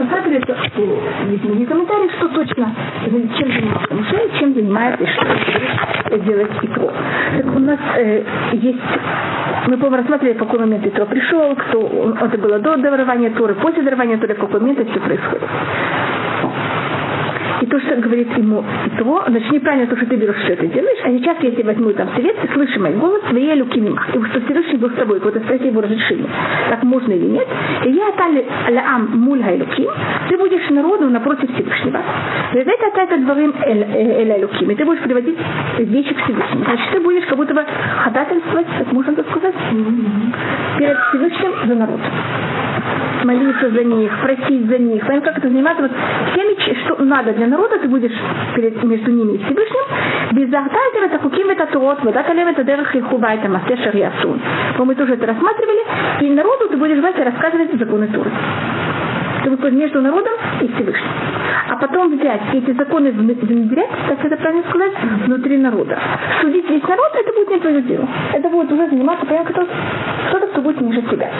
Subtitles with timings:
[0.00, 0.48] рассматривать
[1.56, 2.74] не комментарий, что точно,
[3.04, 6.90] чем занимается Муше, чем занимается и что делать Итро.
[7.36, 8.78] Так у нас э, есть,
[9.66, 13.82] мы, по-моему, рассматривали, в какой момент Итро пришел, кто, это было до дарования Торы, после
[13.82, 15.48] дарования Торы, в какой момент это все происходит.
[17.60, 18.64] И то, что говорит ему
[18.98, 22.08] то, значит, неправильно то, что ты берешь, что ты делаешь, а сейчас, если возьму там
[22.14, 24.02] совет, ты слышишь мой голос, твоей люки мимо.
[24.14, 26.28] И что Всевышний был с тобой, вот спроси его разрешение.
[26.68, 27.46] Так можно или нет?
[27.84, 29.86] И я тали лаам мульга люки,
[30.28, 32.00] ты будешь народу напротив Всевышнего.
[32.52, 35.38] это это дворим эль люким, и ты будешь приводить
[35.78, 36.64] вещи к Всевышнему.
[36.64, 37.64] Значит, ты будешь как будто бы
[38.04, 39.54] ходатайствовать, как можно так сказать,
[40.78, 42.00] перед Всевышним за народ
[43.24, 45.04] молиться за них, просить за них.
[45.06, 45.92] Как это заниматься вот
[46.32, 46.50] всеми,
[46.84, 48.16] что надо для народа, ты будешь
[48.54, 49.84] перед, между ними и Всевышним.
[50.32, 54.40] Без захтайдера это хуким это тот, вода калем это дерах и хуба это масте шарьясун.
[54.78, 55.80] Мы тоже это рассматривали.
[56.20, 58.30] И народу ты будешь брать и рассказывать законы Туры
[59.40, 61.10] чтобы между народом и Всевышним.
[61.68, 64.92] А потом взять эти законы внедрять, как это правильно сказать,
[65.26, 65.98] внутри народа.
[66.40, 68.08] Судить весь народ, это будет не твое дело.
[68.32, 71.30] Это будет уже заниматься, прямо кто-то, кто будет ниже тебя.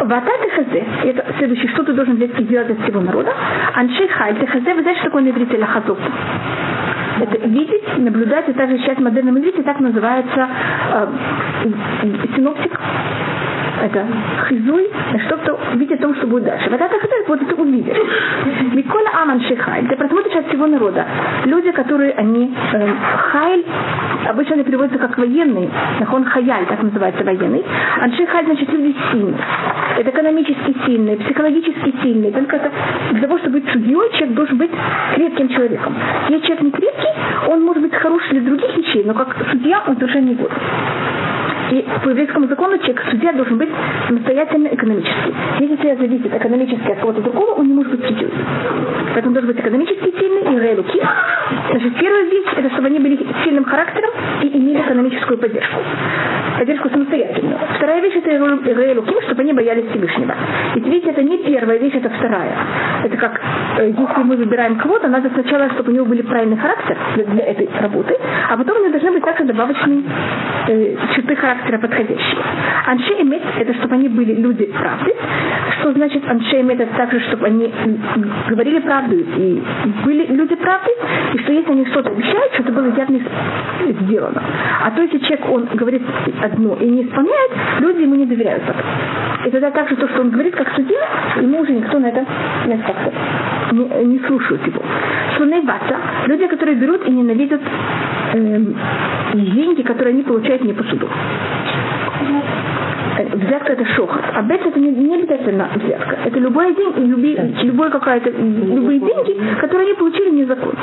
[0.00, 3.32] Ватат и хазе, это следующее, что ты должен взять и сделать от всего народа.
[3.74, 5.98] Аншей халь, ты хазе, вы знаете, что такое на иврите лахазот?
[7.20, 10.48] Это видеть, наблюдать, и также в модерном иврите так называется
[10.92, 11.06] э,
[12.34, 12.72] синоптик,
[13.82, 14.06] это
[14.48, 14.88] хизуй,
[15.26, 16.68] что-то видит о том, что будет дальше.
[16.70, 16.94] Вот это
[17.26, 17.96] вот это увидишь.
[18.72, 21.06] Микола Аман Шихай, ты просмотришь от всего народа.
[21.44, 22.94] Люди, которые они э,
[23.30, 23.64] хайль,
[24.28, 25.68] обычно они переводятся как военный,
[26.12, 27.64] он хаяль, так называется военный.
[28.00, 29.38] Аншихай значит люди сильные.
[29.98, 32.32] Это экономически сильные, психологически сильные.
[32.32, 32.70] Только это
[33.12, 34.70] для того, чтобы быть судьей, человек должен быть
[35.14, 35.94] крепким человеком.
[36.28, 39.96] Если человек не крепкий, он может быть хорош для других вещей, но как судья он
[39.96, 40.52] совершенно не будет.
[41.70, 43.69] И по еврейскому закону человек, судья должен быть
[44.08, 45.34] самостоятельно экономически.
[45.60, 48.30] Если судья зависит экономически от кого-то другого, он не может быть судьей.
[49.14, 51.00] Поэтому должен быть экономически сильный и релуки.
[51.70, 54.10] Значит, первая вещь, это чтобы они были сильным характером
[54.42, 55.80] и имели экономическую поддержку.
[56.58, 57.58] Поддержку самостоятельную.
[57.76, 60.34] Вторая вещь это релуки, чтобы они боялись Всевышнего.
[60.74, 62.52] Ведь видите, это не первая вещь, это вторая.
[63.04, 63.40] Это как,
[63.78, 67.44] э, если мы выбираем кого-то, надо сначала, чтобы у него были правильный характер для, для
[67.44, 68.16] этой работы,
[68.50, 70.02] а потом у него должны быть также добавочные
[70.68, 72.42] э, черты характера подходящие.
[72.86, 75.14] Анши имеет это, чтобы они были люди правды.
[75.78, 77.72] Что значит имеет это также, чтобы они
[78.48, 79.62] говорили правду и
[80.04, 80.90] были люди правды,
[81.34, 83.20] и что если они что-то обещают, что это было явно
[84.02, 84.42] сделано.
[84.82, 86.02] А то, если человек, он говорит
[86.42, 88.82] одно и не исполняет, люди ему не доверяют потом.
[89.46, 90.98] И тогда также то, что он говорит как судья,
[91.36, 92.26] ему уже никто на это
[93.72, 94.82] не, не, слушает его.
[95.36, 95.96] Сунейбата,
[96.26, 97.60] люди, которые берут и ненавидят
[98.34, 98.64] э,
[99.34, 101.08] деньги, которые они получают не по суду.
[103.24, 104.20] Взятка это шохот.
[104.34, 106.16] А бет это не, не обязательно взятка.
[106.24, 110.78] Это любой день, люби, любой какая-то, любые деньги, которые они получили незаконно.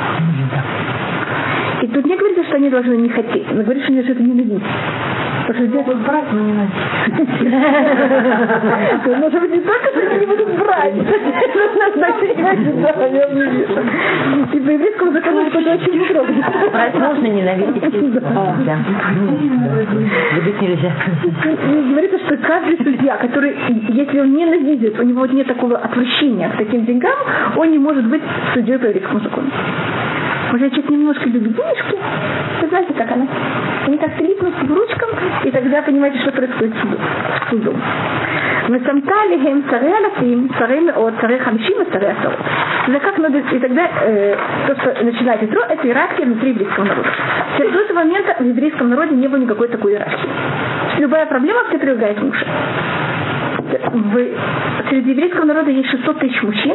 [1.82, 4.22] И тут не говорится, что они должны не хотеть, но говорится, что они должны это
[4.22, 4.62] ненавидеть.
[5.48, 6.52] Потому что здесь брать, но не
[9.18, 10.94] Может быть, не только, что они не будут брать.
[14.52, 16.32] И по еврейскому закону это очень строго.
[16.70, 17.82] Брать можно ненавидеть.
[20.34, 20.92] Любить нельзя.
[21.90, 23.56] Говорится, что каждый судья, который,
[23.88, 27.16] если он ненавидит, у него вот нет такого отвращения к таким деньгам,
[27.56, 28.22] он не может быть
[28.52, 29.48] судьей по еврейскому закону.
[30.52, 31.96] Уже человек немножко любит денежки,
[32.60, 33.26] вы знаете, как она?
[33.86, 35.10] Они так липнут к ручкам,
[35.44, 37.76] и тогда понимаете, что происходит с судом.
[38.68, 42.34] Масамталихем царе алафим, царе меот, царе хамшим и царе асот.
[42.88, 47.08] Это как надо, и тогда э, то, что начинает Итро, это иерархия внутри еврейского народа.
[47.56, 50.28] С этого момента в еврейском народе не было никакой такой иерархии.
[50.98, 52.36] Любая проблема, все прибегает муж
[53.92, 56.74] в, среди еврейского народа есть 600 тысяч мужчин,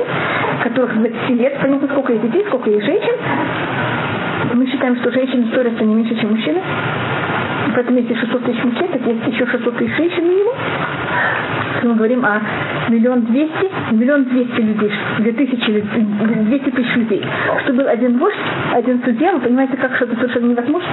[0.64, 3.14] которых 20 лет, понятно, сколько есть детей, сколько есть женщин.
[4.54, 6.60] Мы считаем, что женщины ссорятся не меньше, чем мужчины.
[7.76, 10.54] Поэтому если 600 тысяч мужчин, так есть еще 600 тысяч женщин минимум.
[11.84, 12.40] Мы говорим о
[12.90, 17.26] миллион двести, миллион двести людей, две тысячи, двести тысяч людей.
[17.64, 18.36] Что был один вождь,
[18.74, 20.88] один судья, вы понимаете, как что это совершенно невозможно?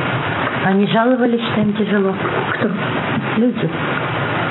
[0.65, 2.15] Они жаловались, что им тяжело.
[2.55, 2.71] Кто?
[3.39, 3.71] Люди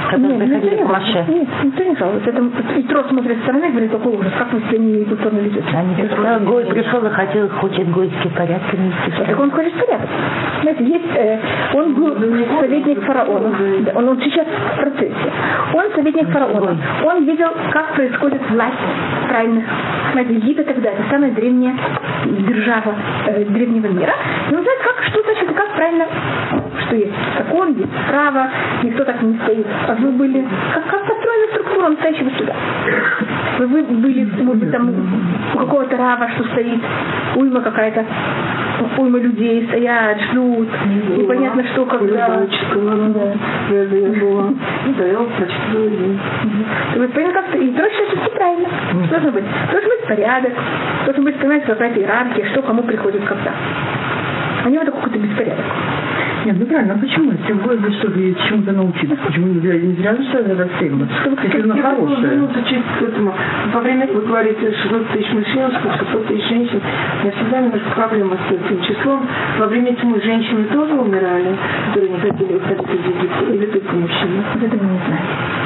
[0.10, 1.26] когда нет, приходили к Маше?
[1.28, 2.30] Нет, никто не жалуется.
[2.30, 2.44] Это
[2.78, 5.68] Итро смотрит со стороны и говорит, какой ужас, как вы себя не культурно ведете.
[5.76, 9.24] Они пришел, Гой пришел и хотел, хочет гойский порядок нести.
[9.26, 10.10] Так он хочет порядок.
[10.62, 11.40] Знаете, есть, э,
[11.74, 12.16] он был
[12.60, 13.56] советник фараона.
[13.86, 15.32] Да, он, он сейчас в процессе.
[15.74, 16.78] Он советник фараона.
[17.06, 18.74] Он видел, как происходит власть
[19.28, 19.66] правильных.
[20.14, 21.76] Знаете, Египет тогда это самая древняя
[22.26, 22.96] держава
[23.28, 24.14] э, древнего мира.
[24.50, 26.06] И он знает, как, что значит, как правильно,
[26.86, 28.50] что есть закон, есть право,
[28.84, 32.54] никто так не стоит а вы были, как, как построена структура настоящего суда.
[33.60, 34.94] Вы были, может быть, там
[35.54, 36.80] у какого-то рава, что стоит,
[37.36, 38.06] уйма какая-то,
[38.98, 40.70] уйма людей стоят, ждут,
[41.18, 42.28] непонятно что, когда.
[42.28, 43.34] Да.
[46.96, 48.70] Вы поняли, как-то, и проще это правильно.
[49.10, 50.54] Должно быть, должен быть порядок,
[51.06, 53.52] должен быть, понимаете, какая-то иерархия, что кому приходит когда.
[54.66, 55.66] Они вот какой-то беспорядок.
[56.46, 57.32] Нет, ну правильно, а почему?
[57.32, 61.08] Если вы вы что, вы чему-то научиться, почему не зря, не зря же что рассеяно?
[61.44, 62.50] Если оно хорошее.
[63.74, 66.82] Во время, вы говорите, 600 тысяч мужчин, 600 тысяч женщин.
[67.24, 69.28] Я всегда немножко проблема с этим числом.
[69.58, 71.56] Во время тьмы женщины тоже умирали,
[71.88, 74.44] которые не хотели выходить из Египта, или только мужчины?
[74.54, 75.26] Вот это мы не знаем.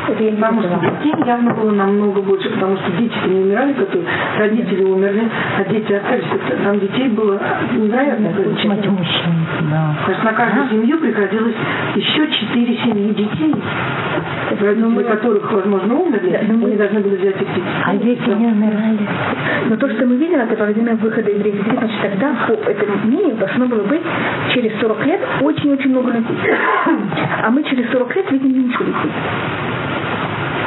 [0.10, 3.74] Это я не Потому что детей явно было намного больше, потому что дети не умирали,
[3.74, 4.06] которые
[4.38, 6.26] родители умерли, а дети остались.
[6.64, 7.40] Там детей было
[7.72, 8.74] невероятное количество.
[8.74, 9.34] Мужчин,
[9.72, 9.96] да.
[10.06, 10.34] То есть на
[10.70, 11.56] семью приходилось
[11.96, 13.56] еще четыре семьи детей,
[14.60, 17.64] родители которых, возможно, умерли, они должны были взять их детей.
[17.86, 19.08] А дети не умирали.
[19.70, 22.98] Но то, что мы видим, это во время выхода из Египта, значит, тогда по этому
[23.06, 24.02] мнению должно было быть
[24.54, 26.38] через 40 лет очень-очень много людей.
[27.44, 29.12] А мы через 40 лет видим меньше людей.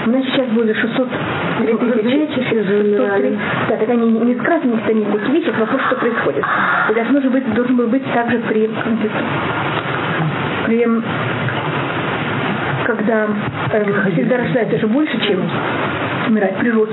[0.07, 1.09] У нас сейчас будет 600
[1.67, 3.39] тысяч, 603.
[3.69, 6.45] Да, так они не сказаны, никто не вещи, это вопрос, что происходит.
[6.91, 8.71] И должно же быть, должен был быть также при,
[10.67, 10.85] при
[12.87, 13.27] когда
[13.73, 15.41] э, всегда рождается же больше, чем
[16.29, 16.91] умирает при.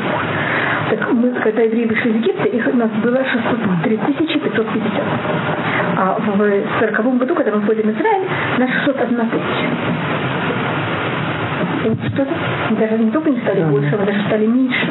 [0.89, 4.91] Так мы, когда евреи вышли из Египта, их у нас было 603 тысячи 550.
[5.97, 8.27] А в 40 году, когда мы входим в Израиль,
[8.57, 10.42] нас 601 тысяча
[11.83, 12.33] что-то,
[12.69, 14.87] мы даже не только не стали больше, мы даже стали меньше.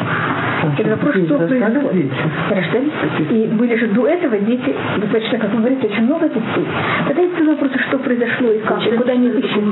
[0.79, 1.39] Это вопрос, что.
[1.39, 2.93] Рождались.
[3.31, 6.67] И были же до этого дети, достаточно, как вы говорите, очень много детей.
[7.07, 9.63] Тогда есть вопрос, что произошло и как, и куда они вышли.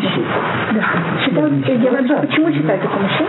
[0.72, 0.82] Да.
[1.24, 3.26] Считают, я вообще почему считают это мужчин?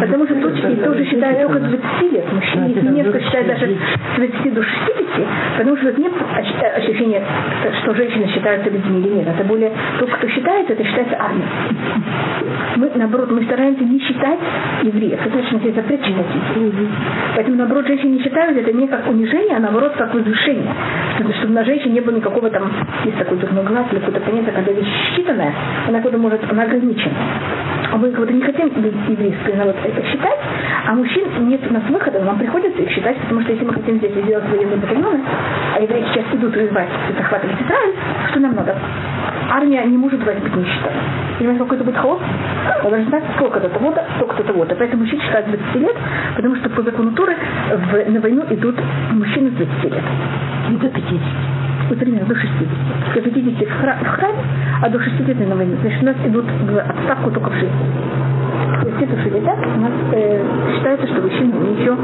[0.00, 2.66] Потому что тут и тоже считают только 20 лет мужчин.
[2.66, 5.26] Если немцы считают даже с 20 до 60,
[5.58, 6.12] потому что нет
[6.76, 7.22] ощущения,
[7.82, 9.28] что женщины считаются людьми или нет.
[9.28, 11.46] Это более, тот, кто считается, это считается армией.
[12.76, 14.38] Мы, наоборот, мы стараемся не считать
[14.82, 15.18] евреев.
[15.24, 16.90] Это очень запрет считать евреев.
[17.34, 20.72] Поэтому, наоборот, женщины не считают это не как унижение, а наоборот, как возвышение.
[21.16, 22.70] Чтобы, чтобы на женщине не было никакого там,
[23.04, 24.86] есть такой дурной глаз или какое-то понятие, когда вещь
[25.16, 25.52] считанная,
[25.88, 27.14] она куда может, она ограничена.
[27.92, 30.38] А мы как-то не хотим быть еврейской народ это считать,
[30.86, 33.98] а мужчин нет у нас выхода, нам приходится их считать, потому что если мы хотим
[33.98, 35.20] здесь сделать военные батальоны,
[35.74, 37.94] а евреи сейчас идут воевать и захватывать Израиль,
[38.30, 38.76] что нам надо?
[39.50, 40.92] Армия не может быть нищетой.
[41.38, 42.20] Понимаете, какой-то будет хаос?
[42.84, 44.74] Он должен знать, сколько-то того-то, сколько-то того-то.
[44.76, 45.96] Поэтому мужчина считает 20 лет,
[46.36, 47.36] потому что по закону Туры
[47.90, 48.76] в, на войну идут
[49.12, 50.04] мужчины с 20 лет.
[50.70, 51.20] Не до 50
[51.88, 53.14] вот примерно до 60.
[53.14, 54.38] До 50 в, хра- в храме,
[54.82, 55.76] а до 60 на войне.
[55.80, 57.70] Значит, у нас идут в отставку только в 60.
[58.82, 60.42] То есть это 60 у нас э,
[60.74, 61.96] считается, что мужчины еще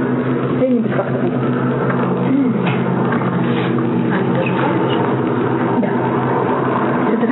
[0.68, 1.14] не без факта.
[5.80, 5.88] Да.
[7.12, 7.26] Это.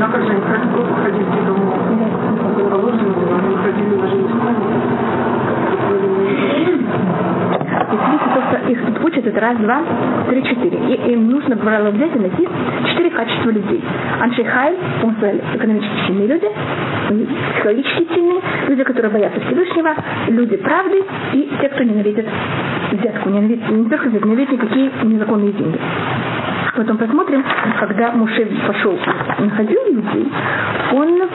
[0.00, 0.40] Ну, как же они
[0.72, 2.29] просто ходили в
[2.62, 2.92] было,
[7.90, 9.82] Если просто их тут учат, это раз, два,
[10.28, 10.78] три, четыре.
[10.78, 12.48] И им нужно правило взять и найти
[12.88, 13.82] четыре качества людей.
[14.20, 14.32] Он
[15.16, 16.48] сказал, экономически сильные люди,
[17.54, 19.94] психологически сильные, люди, которые боятся Всевышнего,
[20.28, 21.02] люди правды
[21.32, 22.26] и те, кто ненавидит
[22.92, 25.78] взятку, ненавидит, не только взятку, ненавидит никакие незаконные деньги.
[26.76, 27.44] Потом посмотрим,
[27.78, 28.96] когда Муше пошел
[29.38, 30.32] и находил людей,
[30.92, 31.28] он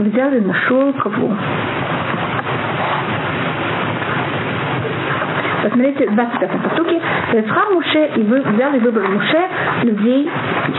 [0.00, 1.30] взял и нашел кого?
[5.62, 7.00] Посмотрите, 25 постуке.
[7.32, 9.48] Вецхар Муше и вы, взял и выбрал Муше
[9.82, 10.30] людей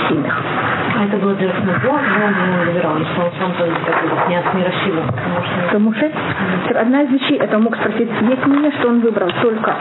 [0.10, 0.42] сильных.
[0.98, 4.54] А это было для но он не выбирал, что он сам тоже как не от
[4.54, 5.80] мира силы, потому что...
[5.80, 6.12] Муше?
[6.76, 9.76] Одна из вещей, это мог спросить, есть мнение, что он выбрал только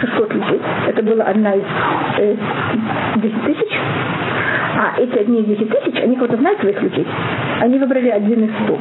[0.00, 0.60] 600 людей.
[0.86, 1.64] Это была одна из
[2.18, 2.36] э,
[3.16, 3.78] 10 тысяч.
[4.76, 7.06] А эти одни из 10 тысяч, они кого-то знают своих людей.
[7.60, 8.78] Они выбрали один из 100.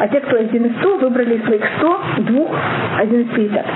[0.00, 2.50] А те, кто один из 100, выбрали из своих 100, двух,
[2.98, 3.66] один из 50.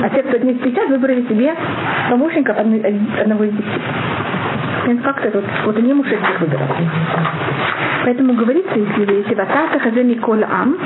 [0.00, 1.54] А те, кто один из 50, выбрали себе
[2.10, 3.64] помощников одного из 10.
[4.84, 6.70] Понимаете, Как это вот, вот они муж всех выбирают.
[8.04, 10.76] Поэтому говорится, если, если ватата хаземи коль ам,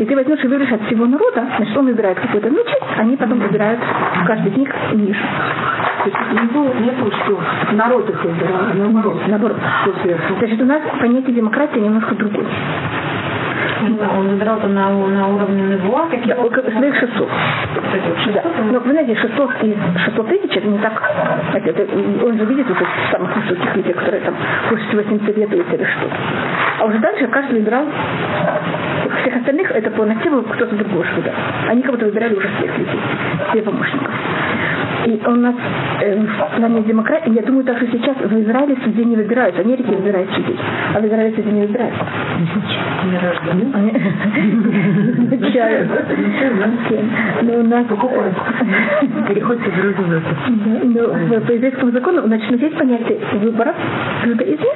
[0.00, 3.38] и ты возьмешь и выберешь от всего народа, значит, он выбирает какую-то часть, они потом
[3.38, 3.80] выбирают
[4.26, 5.20] каждый из них ниже.
[6.02, 7.40] То есть не было, нету, что
[7.72, 9.22] народ их выбирал, а наоборот.
[9.28, 9.56] Наоборот.
[10.38, 12.46] Значит, у нас понятие демократии немножко другое.
[14.16, 17.28] Он выбирал на, на уровне НВО, какие Да, своих 600.
[18.78, 20.92] Но вы знаете, 600 из 600 тысяч, это не так,
[21.52, 24.34] это, это- он же видит этих самых высоких людей, которые там
[24.70, 26.06] больше 80 лет или что.
[26.78, 27.86] А уже дальше каждый выбирал
[29.22, 31.34] всех остальных это по мотиву кто-то другой выбирал.
[31.68, 33.00] Они кого-то выбирали уже всех людей,
[33.50, 34.10] все помощников.
[35.06, 35.54] И у нас
[36.00, 39.60] э, в плане демократии, я думаю, так что сейчас в Израиле судей не выбирают, в
[39.60, 40.58] Америке выбирают судей,
[40.94, 41.94] а в Израиле судей не выбирают.
[43.04, 43.64] Не рождены.
[45.18, 45.88] Обучают.
[47.42, 47.86] Но у нас...
[49.28, 50.22] Переходит в другую
[50.84, 53.74] Но по еврейскому закону, значит, есть понятие выборов
[54.22, 54.68] в иудаизме,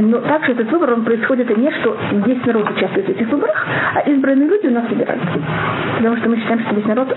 [0.00, 4.00] но также этот выбор, он происходит не, что весь народ участвует в этих выборах, а
[4.00, 5.22] избранные люди у нас выбирают.
[5.96, 7.16] Потому что мы считаем, что весь народ,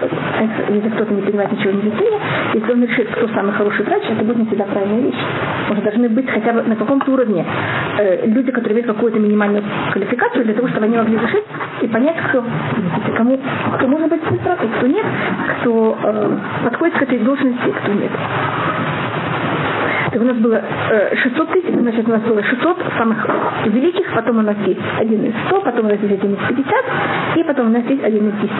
[0.69, 2.19] если кто-то не понимает ничего не медицине,
[2.53, 5.21] если он решит, кто самый хороший врач, это будет не всегда правильная вещь.
[5.69, 7.45] Может, должны быть хотя бы на каком-то уровне
[7.97, 11.45] э, люди, которые имеют какую-то минимальную квалификацию для того, чтобы они могли решить
[11.81, 12.43] и понять, кто,
[13.17, 13.39] кому,
[13.77, 15.05] кто может быть и кто нет,
[15.59, 18.11] кто э, подходит к этой должности, кто нет.
[20.15, 23.27] Так у нас было э, 600 тысяч, значит, у нас было 600 самых
[23.65, 26.85] великих, потом у нас есть один из 100, потом у нас есть один из 50,
[27.35, 28.53] и потом у нас есть один из 10.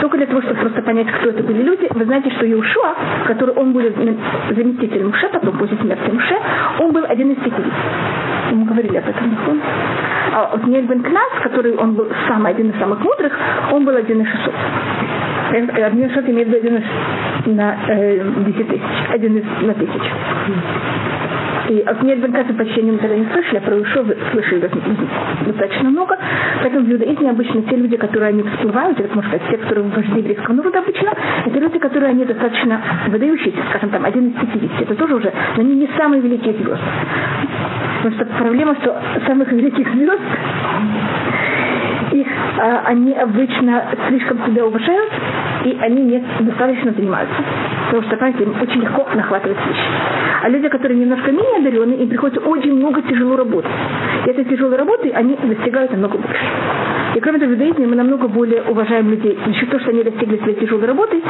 [0.00, 2.94] Только для того, чтобы просто понять, кто это были люди, вы знаете, что Иушуа,
[3.26, 6.36] который он будет заместителем Муше, потом после смерти Муше,
[6.78, 7.64] он был один из 50.
[8.52, 9.60] Мы говорили об этом,
[10.34, 13.32] А вот Нель Бен Кнас, который он был самый, один из самых мудрых,
[13.72, 14.54] он был один из 600.
[15.52, 16.84] Один из 600 имеет один из
[17.46, 20.12] на э, 10 тысяч, один из на тысячу.
[21.68, 24.70] И от Нель Бен Кнаса почти никогда не слышали, а про Ишо слышали
[25.46, 26.18] достаточно много.
[26.60, 30.18] Поэтому в иудаизме обычно те люди, которые они всплывают, или, можно сказать, те, которые вожди
[30.18, 31.12] еврейского народа обычно,
[31.46, 34.82] это люди, которые они достаточно выдающиеся, скажем там, один из 50.
[34.82, 36.78] Это тоже уже, но они не самые великие звезды.
[38.02, 40.20] Потому что проблема, что самых великих звезд
[42.12, 42.26] их,
[42.58, 45.10] а, они обычно слишком себя уважают,
[45.64, 47.36] и они не достаточно занимаются.
[47.86, 49.86] Потому что, понимаете, им очень легко нахватывать вещи.
[50.42, 53.70] А люди, которые немножко менее одаренные, им приходится очень много тяжело работать.
[54.26, 56.44] И этой тяжелой работы они достигают намного больше.
[57.14, 59.38] И кроме того, в иудаизме мы намного более уважаем людей.
[59.46, 61.20] Еще то, что они достигли своей тяжелой работы,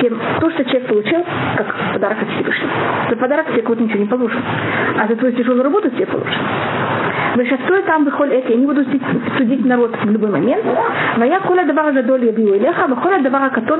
[0.00, 1.24] чем то, что человек получил
[1.56, 2.70] как подарок от Всевышнего.
[3.10, 4.42] За подарок тебе кого-то ничего не положено.
[4.98, 6.48] А за твою тяжелую работу тебе положено.
[7.37, 8.81] ושפטו там בכל עת, אני буду
[9.37, 10.65] судить народ в любой момент.
[11.19, 13.79] והיה כל הדבר הגדול יביאו אליך, וכל הדבר הקטון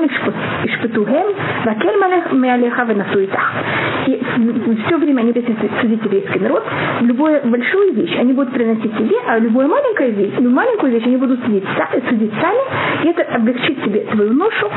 [0.64, 1.26] ישפטוהם,
[1.64, 1.94] והקל
[2.32, 3.40] מעליך ונשאו איתך.
[4.06, 4.20] И
[4.86, 5.48] все время они будут
[5.80, 6.62] судить еврейский народ.
[7.00, 11.16] Любую большую вещь они будут приносить тебе, а любую маленькую вещь, любую маленькую вещь они
[11.16, 11.64] будут судить,
[12.08, 14.70] судить сами, и это облегчит тебе твою ношу,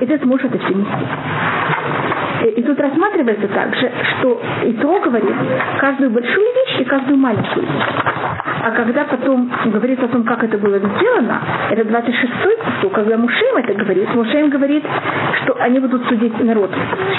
[0.00, 2.13] и ты сможешь это все нести.
[2.49, 5.33] И тут рассматривается также, что Итро говорит
[5.79, 7.85] каждую большую вещь и каждую маленькую вещь.
[8.63, 13.57] А когда потом говорится о том, как это было сделано, это 26-й посыл, когда Мушем
[13.57, 14.83] это говорит, Мушем говорит,
[15.43, 16.71] что они будут судить народ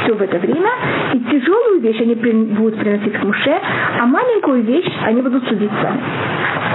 [0.03, 0.71] все в это время,
[1.13, 3.61] и тяжелую вещь они будут приносить к Муше,
[4.01, 6.01] а маленькую вещь они будут судить сами.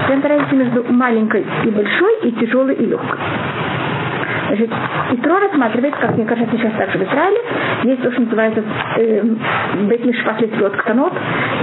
[0.09, 3.19] Это разница между маленькой и большой, и тяжелой и легкой.
[4.51, 4.69] Значит,
[5.13, 7.37] Итро рассматривает, как мне кажется, сейчас также в Израиле,
[7.83, 8.61] есть то, что называется
[8.97, 9.23] э,
[9.89, 11.13] Бетлишпат Литвот Ктанот,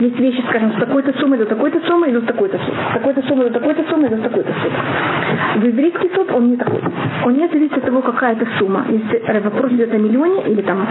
[0.01, 2.79] есть вещи, скажем, с такой-то суммой до такой-то суммы и до такой-то суммы.
[2.91, 5.67] С такой-то суммы до такой-то суммы и до такой-то суммы.
[5.67, 6.81] Еврейский суд он не такой.
[7.27, 8.87] Он не зависит от того, какая это сумма.
[8.89, 10.87] Если вопрос идет о миллионе или там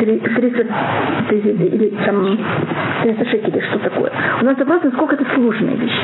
[0.00, 0.66] 30
[1.28, 2.38] тысяч или там
[3.04, 4.12] 300 шекелей, что такое.
[4.42, 5.98] У нас вопрос, насколько это сложная вещь.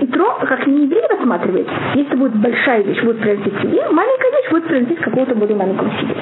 [0.00, 4.64] Итро, как не еврей рассматривает, если будет большая вещь, будет приносить себе, маленькая вещь будет
[4.64, 6.14] приносить какого-то более маленького себе.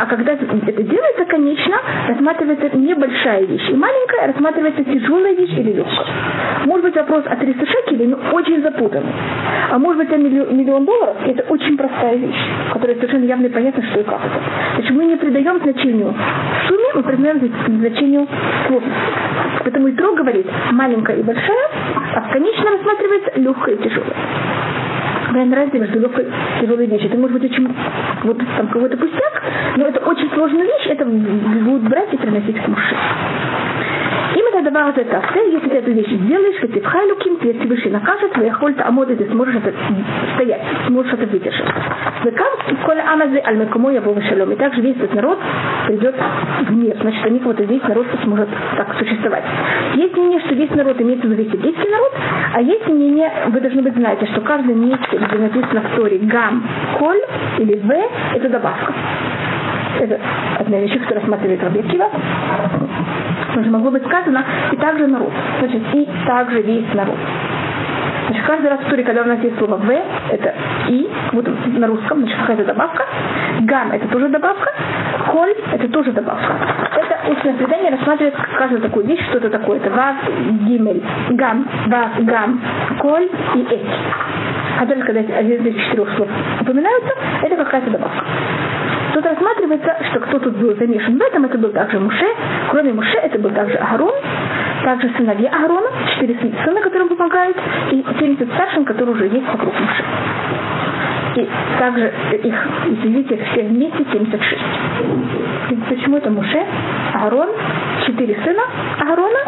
[0.00, 0.44] А когда это
[0.82, 1.76] делается, конечно,
[2.08, 6.06] рассматривается не большая вещь, и маленькая рассматривается тяжелая вещь или легкая.
[6.66, 9.12] Может быть вопрос о 300 шекелей, но очень запутанный.
[9.70, 13.82] А может быть о миллион, долларов, это очень простая вещь, которая совершенно явно и понятно,
[13.82, 14.40] что и как это.
[14.74, 16.14] Значит, мы не придаем значению
[16.68, 17.38] сумме, мы придаем
[17.78, 18.26] значению
[18.66, 18.98] сложности.
[19.62, 21.68] Поэтому Итро говорит маленькая и большая,
[22.14, 24.14] а в конечном рассматривается легкая и тяжелая.
[25.30, 27.08] Наверное, разница между легкой и тяжелой вещью.
[27.08, 27.74] Это может быть очень
[28.22, 29.42] вот там какой-то пустяк,
[29.76, 32.96] но это очень сложная вещь, это будут брать и приносить к мужу.
[34.35, 38.37] אם את הדבר הזה תעשה, если ты эту вещь сделаешь, ותבחר אלוקים, תהיה Всевышний накажет,
[38.37, 39.71] ויכול תעמוד את זה, сможешь это
[40.35, 41.73] стоять, сможешь это выдержать.
[42.25, 44.51] וכאן כל העם הזה על מקומו יבוא ושלום.
[44.51, 45.37] И также весь этот народ
[45.87, 46.15] придет
[46.67, 46.95] в мир.
[47.01, 49.43] Значит, они вот весь народ сможет так существовать.
[49.95, 52.11] Есть мнение, что весь народ имеется в виду весь еврейский народ,
[52.53, 56.63] а есть мнение, вы должны быть знаете, что каждое месте, где написано в Торе гам,
[56.99, 57.21] коль
[57.59, 57.89] или в,
[58.35, 58.93] это добавка.
[60.00, 60.20] Это
[60.58, 62.08] одна вещь, которую рассматривает Рабьякива.
[63.48, 65.32] Потому что могло быть сказано и также народ.
[65.60, 67.16] Значит, и также весь народ.
[68.26, 70.54] Значит, каждый раз в туре, когда у нас есть слово «в», это
[70.88, 73.04] «и», вот на русском, значит, какая-то добавка.
[73.60, 74.70] «Гам»— это тоже добавка.
[75.30, 76.54] «Коль»— это тоже добавка.
[76.96, 79.76] Это устное предание рассматривает каждую такую вещь, что это такое.
[79.78, 80.16] Это вав,
[80.66, 82.60] гимель, гам, вав, гам,
[82.98, 83.86] коль и эти.
[84.78, 86.28] Которые, когда один из четырех слов
[86.62, 88.24] упоминаются, это какая-то добавка.
[89.14, 92.26] Тут рассматривается, что кто тут был замешан в этом, это был также Муше,
[92.68, 94.12] кроме Муше это был также Агарон,
[94.82, 97.56] также сыновья Аарона, четыре сына, которым помогают,
[97.92, 100.04] и 70 старшин, которые уже есть вокруг Муше.
[101.36, 104.62] И также их, извините, все вместе 76.
[105.70, 106.64] И почему это Муше,
[107.14, 107.50] Аарон,
[108.06, 108.62] четыре сына
[108.98, 109.38] Аарона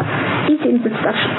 [0.47, 1.31] и 70 старших.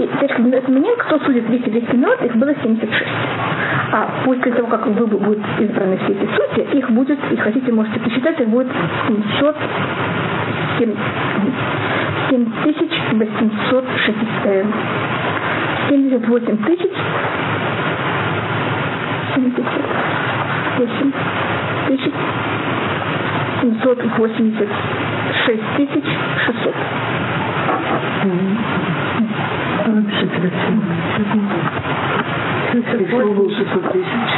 [0.00, 2.92] И теперь, когда это момент, кто судит 200-200 минут, их было 76.
[3.92, 7.98] А после того, как вы будут избраны все эти судьи, их будет, и хотите, можете
[8.00, 8.68] посчитать, их будет
[9.06, 9.56] 700
[12.28, 14.66] 7860,
[15.88, 16.90] 78 тысяч
[19.34, 21.12] 78
[21.88, 22.12] тысяч
[23.62, 26.04] 786 тысяч
[26.46, 26.74] 600.
[32.72, 34.30] Напишите, Всего было 600 тысяч.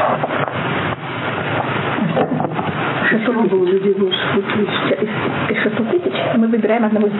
[3.11, 4.69] 600 Было людей было 600 тысяч.
[5.49, 7.13] Из 600 тысяч мы выбираем одного из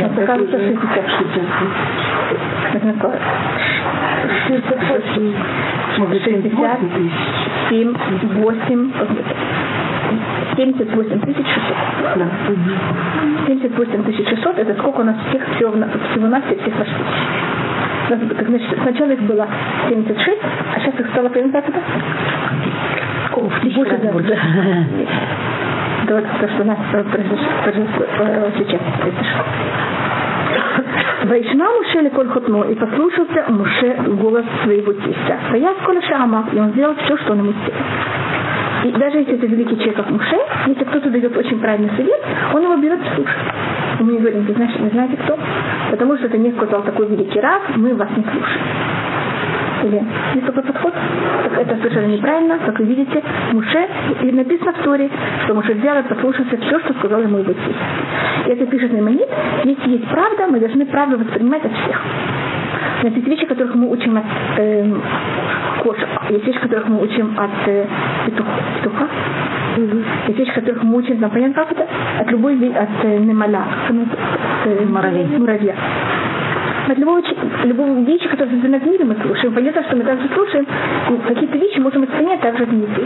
[0.00, 0.80] Это кажется 60.
[1.18, 1.44] 60.
[2.72, 2.96] Например,
[4.48, 4.80] 60,
[5.96, 7.12] 60 тысяч.
[7.68, 7.94] 7,
[8.42, 8.92] 8,
[10.56, 11.76] 78 тысяч 600.
[12.16, 12.28] Да.
[13.46, 16.58] 78 тысяч 600 это сколько у нас всех всего, всего на всех.
[18.08, 19.48] Так, значит, сначала их было
[19.88, 20.38] 76,
[20.74, 21.80] а сейчас их стало примерно как это?
[23.34, 24.84] Больше, да, да.
[26.06, 28.80] Давайте то, что у нас э, произошло э, сейчас.
[31.24, 35.38] Вайшна Муше Леколь Хотно и послушался Муше голос своего тестя.
[35.48, 37.80] Стоял Коля Шама, и он сделал все, что он ему сделал.
[38.84, 42.20] И даже если это великий человек, как Муше, если кто-то дает очень правильный совет,
[42.54, 43.54] он его берет и слушает.
[44.00, 45.38] И мы не говорим, вы знаете, не знаете кто?
[45.90, 48.64] Потому что это не сказал такой великий раб, мы вас не слушаем.
[49.84, 50.02] Или
[50.34, 50.94] есть такой подход?
[51.42, 52.58] Так это совершенно неправильно.
[52.58, 53.86] Как вы видите, Муше,
[54.22, 55.10] и написано в Торе,
[55.44, 57.52] что Муше взял и послушался все, что сказал ему его.
[57.52, 59.28] И это пишет Найманит,
[59.64, 62.02] если есть правда, мы должны правду воспринимать от всех.
[63.02, 64.24] Но есть вещи, которых мы учим от
[64.56, 64.90] э,
[65.82, 67.86] кошек, есть вещи, которых мы учим от э,
[68.26, 68.50] петуха.
[68.82, 69.08] петуха.
[69.76, 71.86] Есть вещи, которых учим, там, понятно, как это?
[72.20, 73.94] От любой от э, немаля, от,
[74.66, 75.26] э, Муравей.
[75.38, 75.74] муравья.
[76.88, 77.20] От любого,
[77.64, 79.54] любого вещи, которые созданы в мире, мы слушаем.
[79.54, 80.66] Понятно, что мы также слушаем,
[81.10, 83.02] и какие-то вещи можем воспринять также от.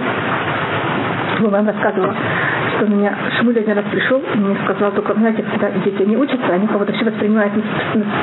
[1.40, 2.14] Я вам рассказывала,
[2.78, 6.16] что у меня Шмуль один раз пришел и мне сказал, только, знаете, когда дети не
[6.16, 7.52] учатся, они кого-то все воспринимают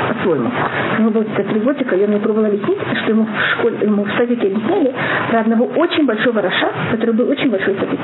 [0.09, 0.49] по-своему.
[0.97, 4.03] У него было где-то три годика, я мне пробовала объяснить, что ему в школе, ему
[4.03, 4.93] в садике объясняли
[5.29, 7.99] про одного очень большого раша, который был очень большой садик.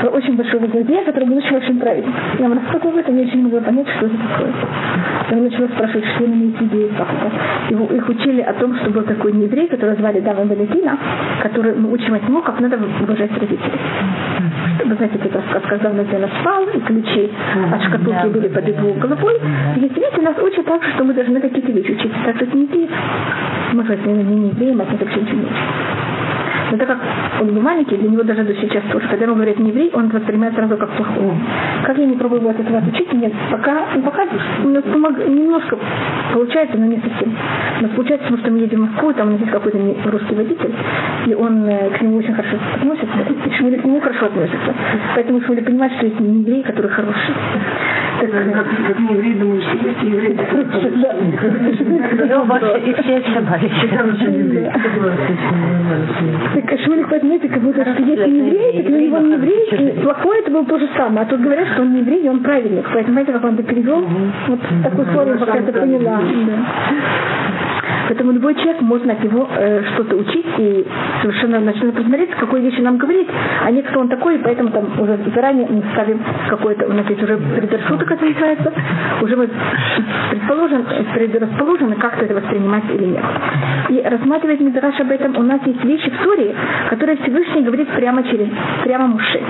[0.00, 2.20] Про очень большого злодея, который был очень большим праведником.
[2.38, 4.52] Я вам рассказывала это, я очень не могла понять, что это такое.
[5.30, 7.74] Я начала спрашивать, что он имеет в виду, и как это.
[7.74, 10.98] Его, их учили о том, что был такой нееврей, которого звали Даван Валентина,
[11.42, 13.78] который мы учим от него, как надо уважать родителей.
[14.84, 17.30] Вы знаете, когда он отдельно спал, и ключи
[17.72, 19.34] от шкатулки были под его головой.
[19.76, 22.12] И если видите, нас учат так, что мы должны какие-то вещи учить.
[22.24, 22.90] Так что это не евреев.
[23.72, 25.48] Может, если не не евреем, это вообще ничего не.
[26.70, 26.98] Но так как
[27.40, 30.08] он не маленький, для него даже до сейчас тоже, когда ему говорят не еврей, он
[30.08, 31.32] воспринимает сразу как плохой.
[31.84, 35.78] Как я не пробую его от этого отучить, нет, пока, ну, пока помог- немножко
[36.34, 37.32] получается, но не совсем.
[37.78, 39.78] У нас получается, потому что мы едем в Москву, там у нас есть какой-то
[40.10, 40.72] русский водитель,
[41.26, 44.74] и он э, к нему очень хорошо относится, и Шмули к нему хорошо относится.
[45.14, 47.34] Поэтому Шмули понимает, что есть не еврей, который хороший.
[48.20, 50.38] Так, э, Как, как не еврей, думаешь, что есть евреи.
[52.28, 53.72] Ну, вообще, и все ошибались.
[56.58, 60.00] Так Шмулик понимаете, как будто что если не еврей, так для него не еврей, и
[60.00, 61.20] плохой это было то же самое.
[61.20, 62.84] А тут говорят, что он не еврей, и он праведник.
[62.92, 64.04] Поэтому, знаете, как он это перевел?
[64.48, 66.20] Вот такой слово, пока это поняла.
[68.08, 70.86] Поэтому любой человек можно от него э, что-то учить и
[71.22, 73.28] совершенно начинать посмотреть, какой вещи нам говорит,
[73.64, 77.08] а не кто он такой, и поэтому там уже заранее мы ставим какой-то, у нас
[77.08, 78.72] есть уже предрасудок, это называется,
[79.22, 79.48] уже мы
[80.30, 83.24] предположен, предрасположены как-то это воспринимать или нет.
[83.90, 86.54] И рассматривать Мидраш об этом, у нас есть вещи в Торе,
[86.90, 88.48] которые Всевышний говорит прямо через,
[88.84, 89.40] прямо Муше.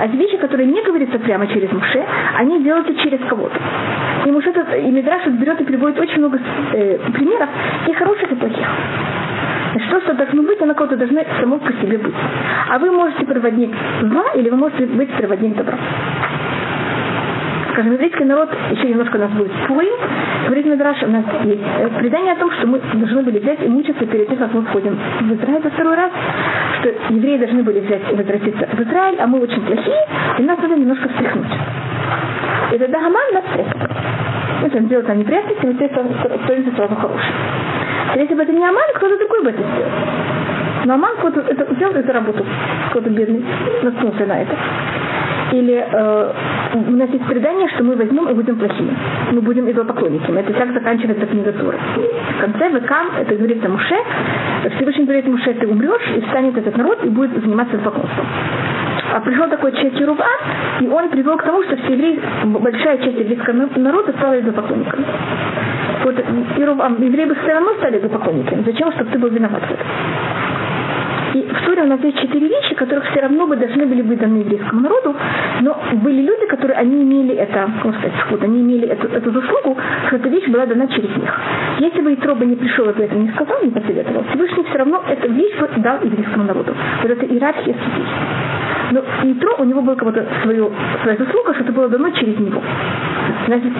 [0.00, 2.04] А вещи, которые не говорятся прямо через Муше,
[2.38, 3.56] они делаются через кого-то.
[4.26, 6.38] И Муше и Мидраш берет и приводит очень много
[6.72, 7.48] э, примеров,
[7.88, 8.68] и хороших, и плохих.
[9.72, 12.14] Значит, то, что должно быть, оно кого-то должно само по себе быть.
[12.68, 15.78] А вы можете проводник зла, или вы можете быть проводник добра.
[17.72, 19.98] скажем, еврейский народ, еще немножко у нас будет Пурим,
[20.44, 23.68] говорит Мидраш, у нас есть э, предание о том, что мы должны были взять и
[23.68, 26.10] мучиться перед тем, как мы входим в Израиль во второй раз,
[26.80, 30.06] что евреи должны были взять и возвратиться в Израиль, а мы очень плохие,
[30.38, 31.52] и нас надо немножко встряхнуть.
[32.72, 33.90] И тогда Хаман нас встряхнет.
[34.64, 37.34] Если он сделает там неприятности, мы становимся сразу хорошим.
[38.14, 39.90] Если бы это не Аман, кто-то другой бы это сделал.
[40.84, 42.44] Но Аман кто-то это сделал и заработал.
[42.90, 43.44] Кто-то бедный
[43.82, 44.56] наткнулся на это.
[45.52, 46.32] Или э,
[46.74, 48.96] у нас есть предание, что мы возьмем и будем плохими.
[49.32, 50.40] Мы будем идолопоклонниками.
[50.40, 51.76] Это так заканчивается книга Тура.
[52.38, 53.96] В конце Векам, это говорится Муше,
[54.76, 58.26] Всевышний говорит Муше, ты умрешь, и встанет этот народ и будет заниматься поклонством.
[59.14, 60.26] А пришел такой человек Еруван,
[60.80, 65.04] и он привел к тому, что все евреи, большая часть еврейского народа стала идолопоклонниками.
[66.04, 66.18] Вот
[66.58, 68.62] Еруван, евреи бы все равно стали идолопоклонниками.
[68.64, 69.86] Зачем, чтобы ты был виноват в этом?
[71.34, 74.18] И в Торе у нас есть четыре вещи, которых все равно бы должны были быть
[74.18, 75.14] даны еврейскому народу,
[75.62, 79.76] но были люди, которые они имели это, можно сказать, сход, они имели эту, эту заслугу,
[80.06, 81.40] что эта вещь была дана через них.
[81.78, 85.02] Если бы Итро бы не пришел и этом не сказал, не посоветовал, Всевышний все равно
[85.08, 86.74] эту вещь бы дал еврейскому народу.
[87.02, 88.06] Вот это иерархия судей.
[88.92, 90.70] Но Итро, у него было как-то свое,
[91.02, 92.60] своя заслуга, что это было дано через него.
[93.46, 93.72] Значит,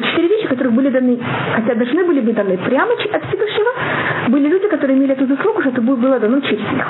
[0.00, 1.18] четыре вещи, которые были даны,
[1.54, 3.70] хотя должны были быть даны прямо от Всевышнего,
[4.28, 6.86] были люди, которые имели эту заслугу, что это было дано через них.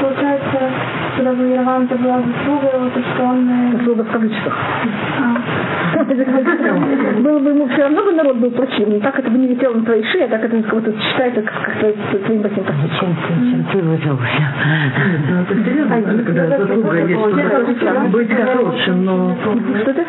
[0.00, 3.48] Получается, когда бы Ираван это была заслуга, вот, что он...
[3.48, 4.54] Э, заслуга в кавычках.
[7.22, 9.00] Было бы ему все равно бы народ был противный.
[9.00, 11.78] Так это бы не летело на твоей шее, а так это как-то считается как, как
[12.24, 12.74] твоим ботинком.
[12.98, 14.42] Чем, чем ты выжился?
[15.48, 19.36] Это серьезно, когда заслуга есть, быть хорошим, но...
[19.82, 20.04] Что ты?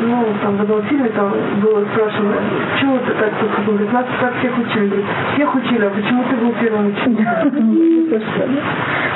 [0.00, 2.34] Ну, там в одном фильме там было спрашивано,
[2.72, 5.04] почему ты так тут говорит, нас так всех учили.
[5.34, 7.26] Всех учили, а почему ты был первым учителем?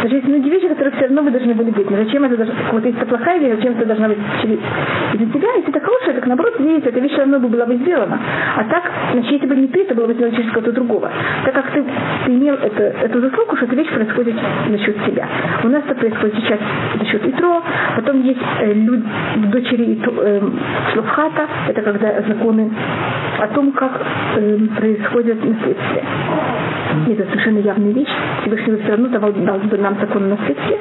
[0.02, 1.90] Даже есть многие вещи, которые все равно вы должны были быть.
[1.90, 2.54] Но зачем это должно...
[2.72, 4.58] Вот если это плохая вещь, зачем это должна быть через...
[5.14, 5.48] из-за тебя?
[5.56, 8.18] Если это хорошая, так наоборот, видите, эта вещь все равно бы была бы сделана.
[8.56, 11.10] А так, значит, если бы не ты, это было бы сделано через кого-то другого.
[11.44, 11.84] Так как ты,
[12.26, 14.36] ты имел это, эту заслугу, что эта вещь происходит
[14.70, 15.26] за счет тебя.
[15.64, 16.60] У нас это происходит сейчас
[16.98, 17.62] за счет Итро,
[17.96, 19.04] потом есть э, люди,
[19.50, 20.40] дочери э,
[20.92, 22.70] Шлофхата, это когда законы
[23.38, 24.00] о том, как
[24.36, 26.04] э, происходит наследствие.
[27.08, 28.08] Это совершенно явная вещь.
[28.42, 30.78] Всевышний все равно давал, дал бы нам закон наследствия.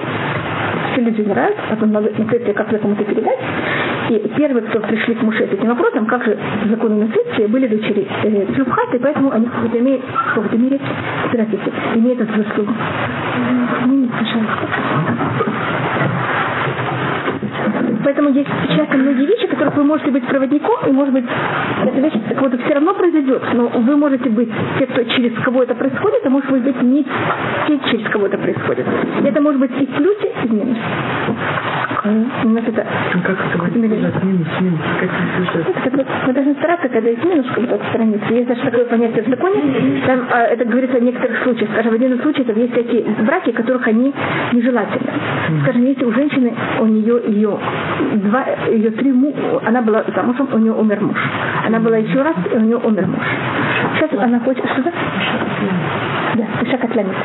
[0.91, 3.39] Все люди умирают, потом надо наследствие как-то кому-то передать.
[4.10, 6.38] И первые, кто пришли к Муше с этим вопросом, как же
[6.69, 10.80] законы наследствия, были дочери э, поэтому они в какой-то мере, в какой-то мере,
[11.30, 12.74] здравствуйте, имеют эту заслугу.
[13.84, 15.50] Извините, пожалуйста.
[18.03, 21.25] Поэтому есть часто многие вещи, которых вы можете быть проводником, и может быть
[21.85, 25.63] эта вещь как вот все равно произойдет, но вы можете быть те, кто через кого
[25.63, 28.85] это происходит, а может быть не те, через кого это происходит.
[29.23, 30.81] И это может быть и в плюсе, и в минусе.
[32.03, 32.83] У нас это...
[33.23, 35.09] Как это минус, минус, как
[35.85, 38.25] это Мы должны стараться, когда есть минус в какой-то странице.
[38.31, 41.69] Есть даже такое понятие в законе, там а, это говорится о некоторых случаях.
[41.71, 44.11] Скажем, в один из случаев есть такие браки, которых они
[44.51, 45.11] нежелательны.
[45.61, 47.59] Скажем, если у женщины, у нее ее
[48.15, 49.34] два, ее три му,
[49.65, 51.17] она была замужем, у нее умер муж.
[51.65, 53.23] Она была еще раз, и у нее умер муж.
[53.95, 54.91] Сейчас она хочет, что-то?
[56.36, 57.15] Да, Иша Котлянит.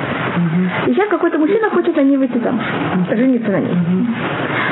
[0.87, 2.64] И сейчас какой-то мужчина хочет на ней выйти замуж,
[3.11, 3.76] жениться на ней.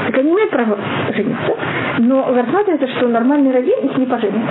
[0.06, 0.76] Так они имеют право
[1.14, 1.54] жениться,
[1.98, 4.42] но рассматривается, что нормальный раввин их не поженит.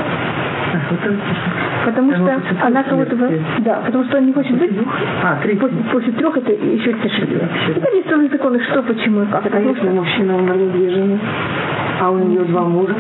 [1.85, 3.15] Потому что она кого-то...
[3.59, 4.71] Да, потому что он не хочет быть...
[5.23, 5.55] А, три.
[5.55, 7.47] После, после трех это еще тяжелее.
[7.75, 9.45] Это есть целые законы, что, почему и как.
[9.45, 11.19] Это если мужчина умер две жены,
[12.03, 12.93] а у нее два мужа.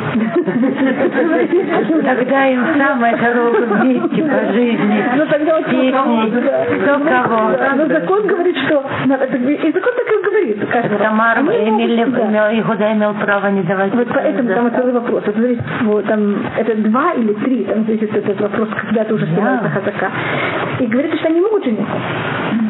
[2.03, 5.05] Тогда им самое дорога вместе по жизни.
[5.17, 5.65] Ну тогда вот.
[5.65, 7.51] Кто кого.
[7.75, 8.83] Но закон говорит, что...
[9.05, 10.12] И закон так
[10.43, 10.97] и говорит.
[10.99, 13.93] Тамар Игуда имел право не давать.
[13.93, 15.23] Вот поэтому там целый вопрос.
[15.25, 19.25] Вот, смотрите, вот, там, это два или три, там зависит этот вопрос, когда ты уже
[19.27, 20.11] становится хазака.
[20.79, 21.85] И говорит, что они могут жениться.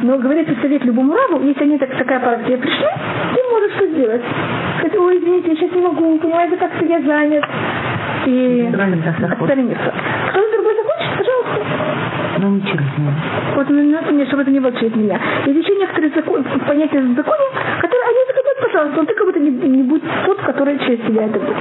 [0.03, 2.87] Но говорит, совет любому раву, если они так, такая пара к тебе пришли,
[3.33, 4.21] ты можешь что сделать.
[4.79, 7.43] Сказать, ой, извините, я сейчас не могу, понимаете, как-то я занят.
[8.25, 8.69] И
[9.35, 9.93] остановиться.
[10.29, 11.02] Кто-то другой пожалуйста.
[12.43, 13.13] Ну, не через меня.
[13.55, 15.17] Вот надо мне, чтобы это не было через меня.
[15.45, 17.45] Есть еще некоторые закон, понятия в законе,
[17.79, 21.23] которые они захотят, пожалуйста, но ты как будто не, не будь тот, который через тебя
[21.23, 21.55] это будет.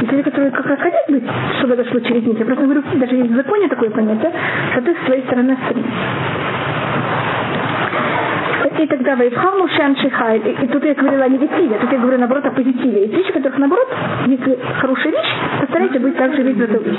[0.00, 1.24] И те, которые как раз хотят быть,
[1.58, 4.32] чтобы это шло через них, я просто говорю, даже есть в законе такое понятие,
[4.72, 5.92] что ты с своей стороны стремишься.
[8.78, 12.44] И тогда Вайфхам Мушан Шихай, и, тут я говорила о негативе, тут я говорю наоборот
[12.46, 13.02] о позитиве.
[13.02, 13.88] Есть вещи, которых наоборот,
[14.26, 16.98] если хорошая вещь, постарайтесь быть так же ведь в эту вещь.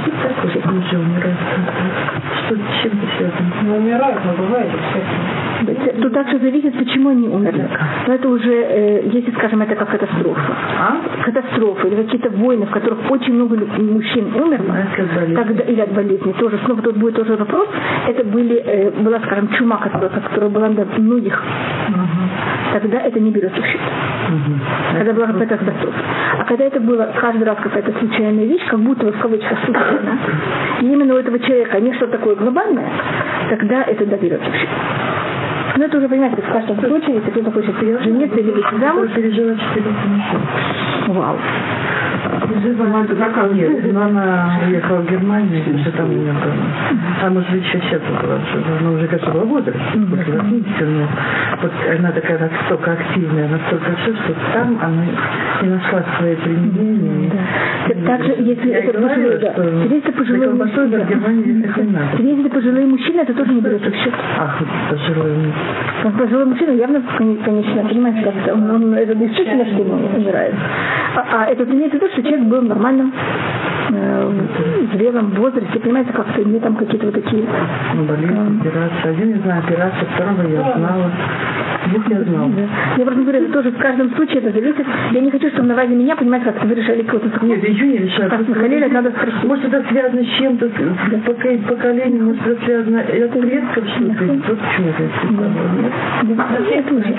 [2.45, 3.53] Что чем связано?
[3.63, 4.71] Ну, умирают, но бывает.
[6.01, 7.67] Тут также зависит, почему они умерли.
[8.07, 10.55] Но это уже, э, если, скажем, это как катастрофа.
[10.79, 10.97] А?
[11.23, 14.75] Катастрофа или какие-то войны, в которых очень много мужчин умерло,
[15.35, 17.67] тогда, или от болезни, тоже, снова тут будет тоже вопрос,
[18.07, 21.43] это были, э, была, скажем, чума, которая, которая была на многих,
[21.89, 22.29] угу.
[22.73, 23.81] тогда это не берется в счет.
[23.81, 24.59] Угу.
[24.97, 25.99] Когда была какая-то катастрофа.
[26.39, 30.17] А когда это было каждый раз какая-то случайная вещь, как будто в кавычках случайно,
[30.81, 32.89] и именно у этого человека не что такое глобальное,
[33.49, 34.69] тогда это да берется в счет.
[35.77, 39.09] Но это уже, понимаете, в каждом случае, если кто-то хочет жениться или выйти замуж.
[41.07, 41.37] Вау.
[43.53, 46.33] Нет, но она уехала в Германию, что там у нее
[47.21, 48.39] А может быть еще сейчас была,
[48.79, 49.77] она уже готова возраст,
[50.09, 51.07] после 80, но
[51.61, 55.05] вот она такая настолько активная, настолько все, что там она
[55.61, 57.31] не нашла свои применения.
[57.87, 58.17] Да.
[58.17, 59.53] Также, если Я это пожилые, да.
[59.95, 60.95] Если пожилые мужчины,
[62.17, 64.13] если это пожилые мужчины, это тоже не берется в счет.
[64.37, 66.17] Ах, пожилые мужчины.
[66.17, 70.53] Пожилой мужчина явно, конечно, понимаете, как он, он это действительно, что ему умирает.
[71.15, 73.11] А, а это имеется в виду, что человек был нормальным,
[73.89, 74.31] э,
[74.93, 77.43] зрелом возрасте, понимаете, как-то не там какие-то вот такие...
[77.95, 79.11] Ну, болезнь, операция.
[79.11, 81.11] Один не знаю, операция, второго я знала.
[81.87, 82.49] Двух я знала.
[82.49, 82.63] Да.
[82.97, 84.85] Я просто говорю, это тоже в каждом случае это зависит.
[85.11, 87.87] Я не хочу, чтобы на базе меня, понимаете, как вы решали какой-то Нет, я ничего
[87.87, 88.29] не решаю.
[88.29, 89.43] Как Михаил, надо спросить.
[89.43, 94.25] Может, это связано с чем-то, с поколением, может, это связано, это предков что-то.
[94.25, 95.03] Вот почему это
[95.57, 97.15] это уже.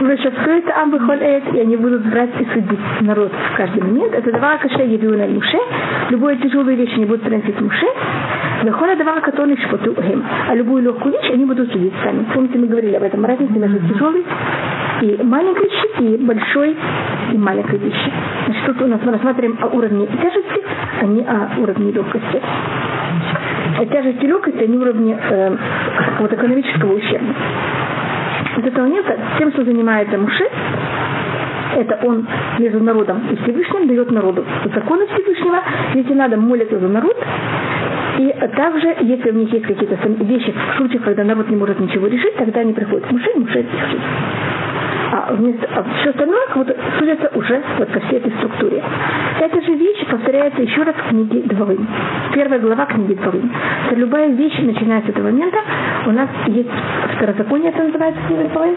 [0.00, 4.14] Вышафтует амбыхолет, и они будут брать и судить народ в каждый момент.
[4.14, 5.58] Это давар каше еду на муше.
[6.10, 7.86] Любую тяжелую вещь они будут приносить муше.
[8.62, 10.24] Выходит давар который шпоту им.
[10.48, 12.24] А любую легкую вещь они будут судить сами.
[12.34, 14.24] Помните, мы говорили об этом разнице между тяжелой
[15.02, 16.76] и маленькой вещи, и большой
[17.32, 18.12] и маленькой вещи.
[18.46, 20.62] Значит, тут у нас мы рассматриваем о уровне тяжести,
[21.00, 22.40] а не о уровне легкости.
[23.80, 25.56] А тяжесть и легкость, они уровни э,
[26.18, 27.34] вот экономического ущерба.
[28.56, 30.44] Вот это момента тем, что занимается Муше,
[31.76, 32.26] это он
[32.58, 34.44] между народом и Всевышним дает народу.
[34.74, 35.62] Законы Всевышнего,
[35.94, 37.16] если надо, молится за народ,
[38.18, 42.06] и также, если у них есть какие-то вещи, в случаях, когда народ не может ничего
[42.06, 44.00] решить, тогда они приходят к Муше, и Муше решит
[45.12, 48.82] а, вместо, а все остальное как будто судится уже вот по всей этой структуре.
[49.40, 51.86] Эта же вещь повторяется еще раз в книге Двовым.
[52.32, 53.50] Первая глава книги Двовым.
[53.88, 55.58] То любая вещь, начиная с этого момента,
[56.06, 56.70] у нас есть
[57.16, 58.76] второзаконие, это называется книга Двовым.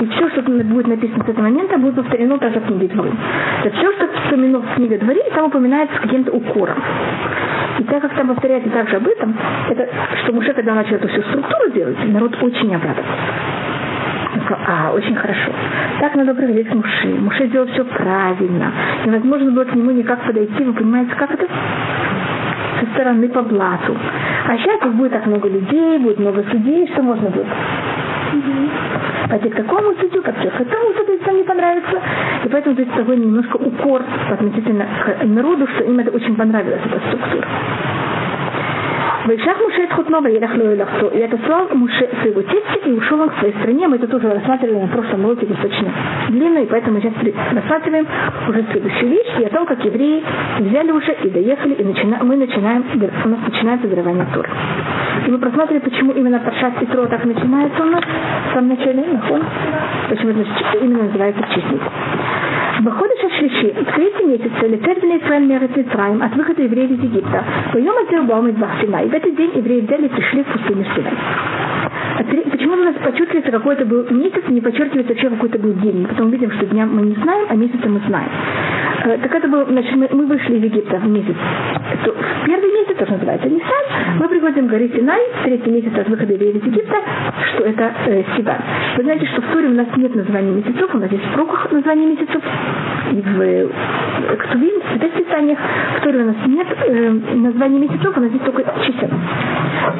[0.00, 3.16] И все, что будет написано с этого момента, будет повторено также в книге Двовым.
[3.62, 6.82] То все, что вспоминено в книге Дворе, там упоминается с каким-то укором.
[7.78, 9.36] И так как там повторяется также об этом,
[9.70, 9.88] это
[10.22, 13.62] что Муше, когда начал эту всю структуру делать, народ очень обрадовался
[14.66, 15.52] а, очень хорошо.
[16.00, 17.08] Так надо проверить к Муше.
[17.08, 18.72] Муше сделал все правильно.
[19.04, 20.64] Невозможно было к нему никак подойти.
[20.64, 21.46] Вы понимаете, как это?
[22.80, 23.96] Со стороны по блату.
[24.48, 27.46] А сейчас тут будет так много людей, будет много судей, что можно будет?
[29.28, 32.00] Пойти к такому судью, как к тому судью, если не понравится.
[32.44, 34.86] И поэтому здесь такой немножко укор относительно
[35.24, 37.46] народу, что им это очень понравилось, эта структура.
[39.24, 41.06] Вайшах Муше Тхутнова Елах Лойлахту.
[41.08, 43.86] И это слал Муше своего тестя и ушел он к своей стране.
[43.86, 45.90] Мы это тоже рассматривали на прошлом уроке достаточно
[46.28, 47.12] длинно, и поэтому сейчас
[47.52, 48.06] рассматриваем
[48.48, 50.24] уже следующую вещь и о том, как евреи
[50.58, 52.84] взяли уже и доехали, и начина, мы начинаем,
[53.24, 54.48] у нас начинается дарование Тур.
[55.26, 59.04] И мы просматривали, почему именно Паршат Итро так начинается у нас в самом начале,
[60.08, 61.80] почему это именно называется честник.
[62.80, 67.94] Выходит Шашлиши, в третьем месяце, Летер Бнейфрен Мерет Митраем, от выхода евреев из Египта, поем
[67.96, 68.56] от Дербаум из
[69.08, 71.12] в этот день евреи взяли и пришли в пустыню Синай.
[72.24, 76.06] Почему у нас подчеркивается какой-то был месяц, не подчеркивается вообще какой-то был день?
[76.06, 78.28] Потом видим, что дня мы не знаем, а месяца мы знаем.
[79.04, 81.34] Э, так это был, значит, мы, мы вышли из Египта в месяц.
[82.04, 83.84] То, в первый месяц, тоже называется Нисан,
[84.20, 86.96] мы приходим к горе Синай, третий месяц от выхода из Египта,
[87.52, 88.58] что это э, Сиван.
[88.96, 91.72] Вы знаете, что в Туре у нас нет названий месяцев, у нас есть в проках
[91.72, 92.42] названий месяцев,
[93.10, 93.68] в э,
[94.38, 95.58] Ктувим, в Писаниях,
[95.98, 99.08] в Туре у нас нет э, названий месяцев, у нас есть только чисел.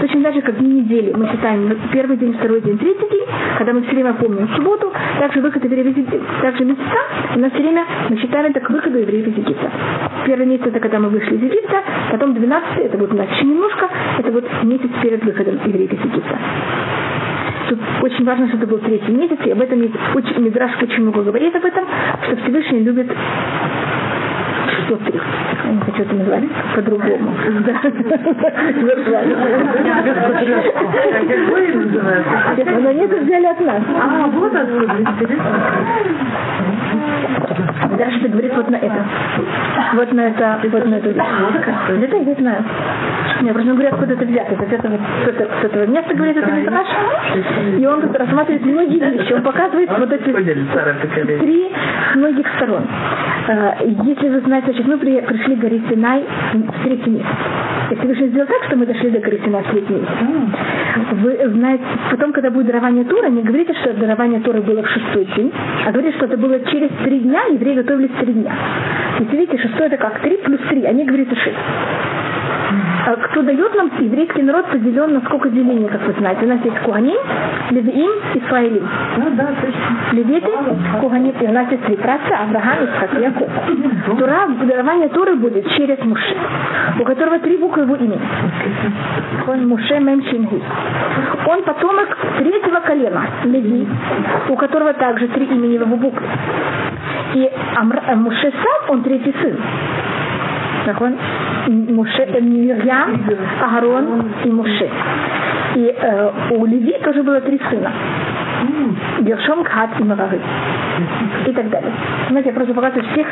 [0.00, 3.26] Точно так же, как дни недели мы считаем первый день, второй день, третий день,
[3.58, 6.98] когда мы все время помним субботу, также выход евреев из Египта, также месяца,
[7.34, 9.70] у нас все время мы считаем это к выходу евреев из Египта.
[10.26, 13.44] Первый месяц это когда мы вышли из Египта, потом 12 это будет у нас еще
[13.44, 16.38] немножко, это вот месяц перед выходом евреев из Египта.
[17.68, 21.54] Тут очень важно, что это был третий месяц, и об этом Мидраш очень много говорит
[21.54, 21.84] об этом,
[22.26, 23.10] что Всевышний любит
[24.86, 25.12] что ты?
[25.64, 27.34] Я не хочу это назвать по-другому.
[27.66, 27.80] Да.
[32.80, 33.82] Но они это взяли от нас.
[34.00, 35.60] А, вот откуда, интересно.
[38.02, 39.04] Раша говорит вот на это.
[39.94, 41.16] Вот на это, вот на вещь.
[42.02, 42.64] Это я знаю.
[43.42, 44.54] Я просто говорю, откуда это взято.
[44.54, 46.86] Это, это, это, с этого места говорит, это Мидраш.
[47.78, 49.32] И он тут рассматривает многие вещи.
[49.32, 50.30] Он показывает вот эти
[51.38, 51.72] три
[52.16, 52.86] многих сторон.
[53.48, 57.26] Э, если вы знаете, значит, мы пришли горе Синай в третий месяц.
[57.92, 59.66] Если вы сделал так, что мы дошли до третий месяц,
[61.12, 65.26] вы знаете, потом, когда будет дарование Тура, не говорите, что дарование Тура было в шестой
[65.36, 65.52] день,
[65.84, 68.50] а говорите, что это было через три дня, евреи готовились три дня.
[69.18, 71.56] Если видите, шестой это как три плюс три, а не говорится шесть.
[73.04, 76.44] А кто дает нам, еврейский народ поделен на сколько делений, как вы знаете.
[76.44, 77.18] У нас есть Куганим,
[77.70, 78.88] Левиим, Исраилим.
[79.16, 80.12] Ну да, точно.
[80.12, 80.50] Левиты,
[81.00, 83.48] Куганим, и у нас есть три праца, Авраам, Исхак, Яков.
[84.06, 86.36] Тура, дарование Туры будет через Муше,
[87.00, 88.20] у которого три буквы его имени.
[89.48, 90.62] Он Муше Мем Шинги.
[91.46, 93.88] Он потомок третьего колена, Леви,
[94.48, 96.26] у которого также три имени в его буквы.
[97.34, 99.58] И Амр, э, Муше сам, он третий сын.
[100.87, 101.15] נכון?
[101.67, 103.21] Муше, Мирьям,
[103.61, 104.89] Агарон и Муше.
[105.75, 107.91] И э, у Леви тоже было три сына.
[109.19, 110.39] Гершом, Кхат и Мавары.
[111.45, 111.91] И так далее.
[112.29, 113.27] Знаете, я просто показываю всех,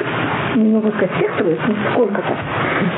[0.55, 2.33] не могу сказать всех троек, но сколько-то.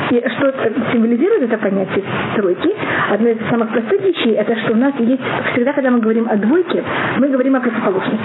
[0.09, 0.53] И что
[0.91, 2.03] символизирует это понятие
[2.35, 2.69] тройки?
[3.11, 5.21] Одна из самых простых вещей, это что у нас есть,
[5.53, 6.83] всегда, когда мы говорим о двойке,
[7.17, 8.19] мы говорим о противоположности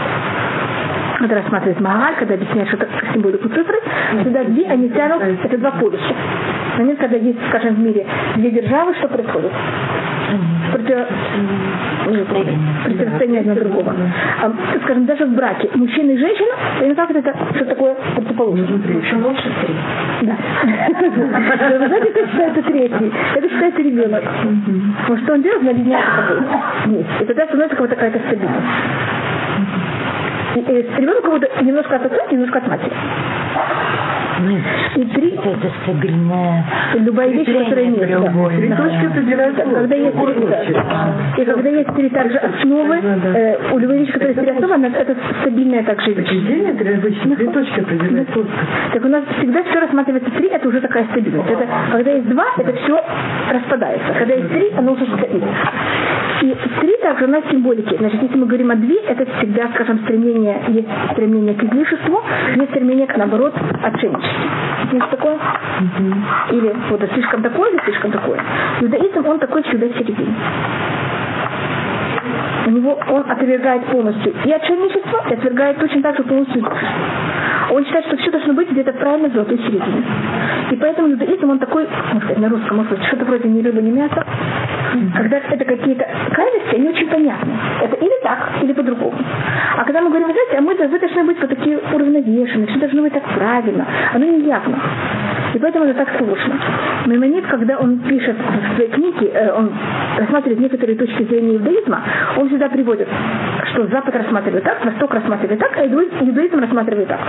[1.17, 3.77] когда рассматривает Магаль, когда объясняет, что это символику цифры,
[4.21, 6.13] всегда две, они тянут, это два полюса.
[6.77, 9.51] Момент, когда есть, скажем, в мире две державы, что происходит?
[10.71, 11.08] Против...
[12.84, 13.93] Противостояние одно другого.
[14.41, 14.51] А,
[14.84, 16.53] скажем, даже в браке мужчина и женщина,
[16.86, 18.65] и как это, что такое противоположное?
[19.01, 19.75] Еще лучше три.
[20.21, 20.36] Да.
[20.99, 23.12] Вы знаете, как считается третий?
[23.36, 24.23] Это считается ребенок.
[25.08, 26.06] Вот что он делает, он объединяет
[26.86, 27.12] вместе.
[27.21, 29.06] И тогда становится какая-то стабильность
[30.65, 32.93] ребенок будет немножко от отца, немножко от матери.
[34.95, 36.63] И три это стабильная.
[36.95, 38.58] Любая вещь, которая имеет.
[38.58, 41.41] Три точки определяют когда есть три.
[41.41, 44.88] И когда есть три также основы, э, у любой вещи, которая есть три основы, она,
[44.88, 46.28] это стабильная также вещь.
[46.28, 48.30] Определение три обычно три точки определяют.
[48.93, 51.50] Так у нас всегда все рассматривается три, это уже такая стабильность.
[51.50, 53.04] Это, когда есть два, это все
[53.52, 54.13] распадается.
[54.17, 55.47] Когда есть три, оно уже стабильно.
[56.41, 57.95] И три также у нас символики.
[57.97, 62.21] Значит, если мы говорим о две, это всегда, скажем, стремление, есть стремление к излишеству,
[62.56, 64.26] есть стремление к, наоборот, отшельничеству.
[64.91, 65.35] Есть такое?
[65.35, 66.55] Угу.
[66.55, 68.41] Или вот это слишком такое, или слишком такое.
[68.81, 70.33] Иудаизм, он такой всегда в середине.
[72.67, 76.62] У него он отвергает полностью и отшельничество, и отвергает точно так же полностью
[77.71, 80.03] он считает, что все должно быть где-то правильно в золотой середине.
[80.71, 83.91] И поэтому иудаизм, он такой, можно сказать, на русском, может что-то вроде ни рыба, ни
[83.91, 84.23] мясо.
[85.15, 87.51] Когда это какие-то крайности, они очень понятны.
[87.84, 89.17] Это или так, или по-другому.
[89.77, 93.01] А когда мы говорим, знаете, а мы, вы должны быть вот такие уравновешенные, все должно
[93.01, 94.77] быть так правильно, оно не явно.
[95.53, 96.56] И поэтому это так сложно.
[97.06, 99.71] Маймонид, когда он пишет в своей книге, э, он
[100.17, 102.01] рассматривает некоторые точки зрения иудаизма,
[102.38, 103.07] он всегда приводит,
[103.71, 107.19] что Запад рассматривает так, Восток рассматривает так, а иудаизм рассматривает так.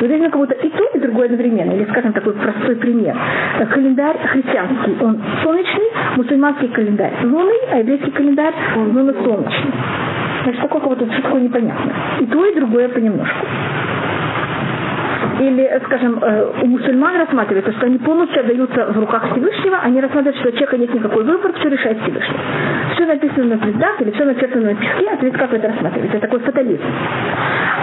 [0.00, 1.72] Иудаизм как будто и то, и другое одновременно.
[1.72, 3.16] Или, скажем, такой простой пример.
[3.72, 9.72] Календарь христианский, он солнечный, мусульманский календарь лунный, а еврейский календарь лунно-солнечный.
[10.44, 11.94] Значит, такое как-то что такое непонятное.
[12.20, 13.46] И то, и другое понемножку
[15.40, 20.38] или, скажем, э, у мусульман рассматривается, что они полностью отдаются в руках Всевышнего, они рассматривают,
[20.38, 22.38] что у человека нет никакой выбор, все решает Всевышний.
[22.94, 26.16] Все написано на звездах или все начертано на песке, а как это рассматривается?
[26.16, 26.82] Это такой фатализм.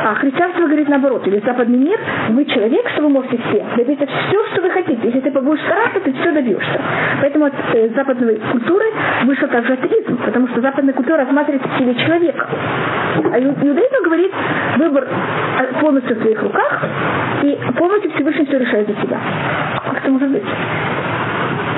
[0.05, 4.45] А христианство говорит наоборот, или западный мир, вы человек, что вы можете все, добиться все,
[4.51, 4.99] что вы хотите.
[5.03, 6.81] Если ты будешь стараться, ты все добьешься.
[7.21, 8.85] Поэтому от э, западной культуры
[9.23, 12.47] вышел также атеизм, потому что западная культура рассматривает в себе человека.
[13.15, 14.31] А иудаизм говорит,
[14.77, 16.83] выбор а, полностью в своих руках,
[17.43, 19.17] и полностью Всевышний все решает за тебя.
[19.85, 20.43] Как это может быть?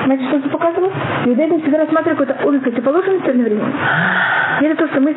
[0.04, 0.92] Знаете, что это показывает?
[1.24, 3.72] Иудаизм всегда рассматривает какой-то обе противоположности одновременно.
[4.60, 5.14] И это то, что мы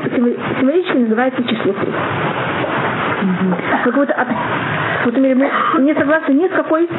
[0.60, 1.94] символически называется число три.
[3.84, 4.28] Какой-то от...
[5.06, 6.90] Вот, мы не согласны ни с какой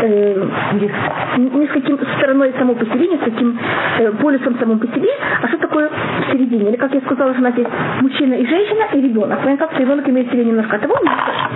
[0.00, 0.46] э,
[0.78, 3.58] ни с каким стороной само по себе, ни с каким
[3.98, 5.08] э, полюсом самому по себе,
[5.42, 6.70] а что такое в середине.
[6.70, 9.40] Или, как я сказала, что у нас есть мужчина и женщина, и ребенок.
[9.42, 10.94] Понятно, как ребенок имеет себе немножко от того,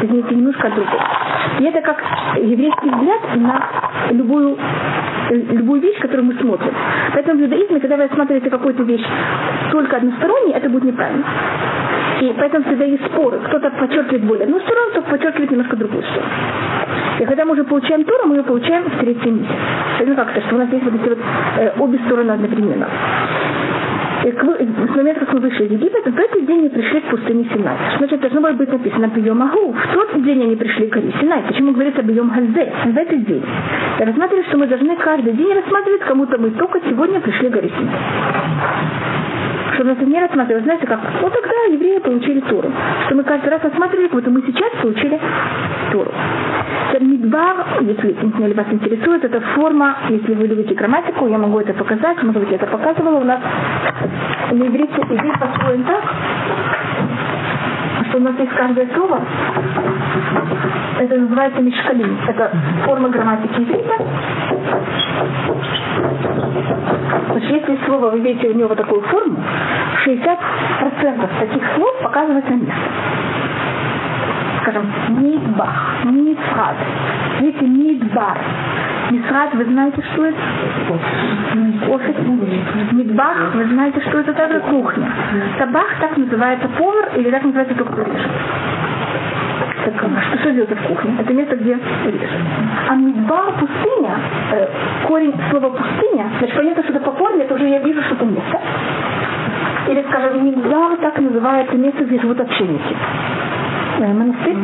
[0.02, 1.02] извините, немножко от другого.
[1.61, 2.02] И это как
[2.37, 3.68] еврейский взгляд на
[4.11, 4.59] любую
[5.35, 6.73] любую вещь, которую мы смотрим.
[7.12, 9.05] Поэтому в иудаизме, когда вы рассматриваете какую-то вещь
[9.71, 11.25] только односторонней, это будет неправильно.
[12.21, 13.40] И поэтому всегда есть споры.
[13.47, 16.31] Кто-то подчеркивает более одну сторону, кто-то подчеркивает немножко другую сторону.
[17.18, 20.07] И когда мы уже получаем Тору, мы ее получаем в третьем месяце.
[20.07, 21.18] Ну как-то, что у нас есть вот эти вот
[21.59, 22.89] э, обе стороны одновременно.
[24.25, 27.45] И с момента, как мы вышли из Египта, в этот день они пришли к пустыне
[27.53, 27.77] Синай.
[27.99, 29.73] Значит, должно было быть написано «Бьем Агу».
[29.73, 31.43] В тот день они пришли к Синай.
[31.49, 32.73] Почему говорится «Бьем Газе»?
[32.85, 33.45] В этот день.
[33.99, 37.68] Я рассматриваю, что мы должны каждый день рассматривать, кому-то мы только сегодня пришли к горе
[37.68, 39.12] Синай
[39.75, 42.70] что нас не рассматривать, знаете, как, ну тогда евреи получили Туру.
[43.07, 45.18] Что мы каждый раз рассматривали, как будто мы сейчас получили
[45.91, 46.11] Туру.
[47.01, 52.23] Мидбар, если, если вас интересует, это форма, если вы любите грамматику, я могу это показать,
[52.23, 53.41] может быть, я это показывала, у нас
[54.53, 56.05] на иврите иврит построен так,
[58.09, 59.21] что у нас есть каждое слово,
[60.99, 62.51] это называется мишкалим, это
[62.85, 63.97] форма грамматики иврита,
[67.33, 69.39] Значит, если слово вы видите у него такую форму,
[70.05, 72.75] 60% таких слов показывается место.
[74.63, 76.77] Скажем, мидбах, мидфрад.
[77.41, 78.39] Видите, мидбар.
[79.11, 80.39] Мисрат, вы знаете, что это?
[81.91, 82.17] Офис.
[82.93, 85.13] Мидбах, вы знаете, что это также кухня.
[85.59, 88.31] Табах так называется повар или так называется только режет.
[89.85, 91.17] Так, что, что делать в кухне?
[91.19, 92.31] Это место, где режет.
[92.89, 94.17] А мидбар пустыня,
[94.53, 94.69] э,
[95.09, 98.25] корень слова пустыня, значит, понятно, что это по форме, это уже я вижу, что это
[98.25, 98.61] место.
[99.89, 102.41] Или, скажем, мидбар так называется место, где живут
[104.03, 104.57] отшельники монастырь.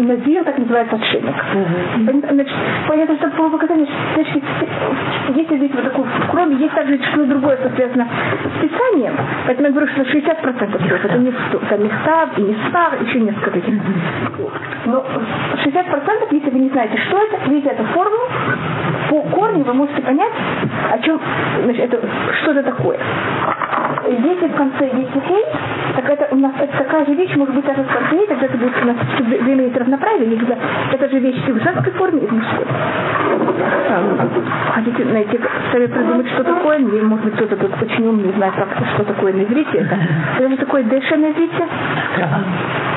[0.00, 1.34] Назир так называется отшельник.
[2.30, 2.54] Значит,
[2.86, 8.06] понятно, что по показанию, если здесь вот такую кроме, есть также что-то другое, что связано
[8.44, 9.14] с Писанием.
[9.46, 11.04] Поэтому я говорю, что 60% слов.
[11.04, 13.74] Это не это Мехтаб и Нисфар, еще несколько таких.
[14.86, 15.04] Но
[15.64, 18.16] 60%, если вы не знаете, что это, видите эту форму,
[19.08, 20.32] по корню вы можете понять,
[20.92, 21.20] о чем,
[21.64, 22.06] значит, это,
[22.42, 22.98] что это такое.
[24.08, 25.44] Если в конце есть хей,
[25.96, 28.56] так это у нас это такая же вещь может быть даже в конце, тогда это
[28.56, 30.56] будет у нас время есть равноправие, когда
[30.92, 32.66] это же вещь и в женской форме, и в мужской.
[34.74, 35.40] Хотите найти,
[35.72, 39.32] сами придумать, что такое, или может быть кто-то тут очень умный знает, как, что такое
[39.32, 39.78] на иврите.
[39.78, 39.98] Это,
[40.38, 41.66] это же такое дэша на иврите?
[42.16, 42.44] Травка.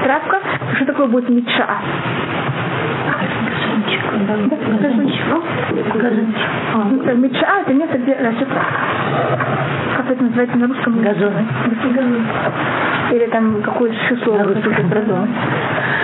[0.04, 0.40] Травка?
[0.76, 1.68] Что такое будет меча?
[7.16, 8.48] Меча– это место, где растет
[9.98, 11.02] Как это называется на русском?
[11.02, 11.34] Газон.
[13.12, 15.30] Или там какое-то еще слово продумать.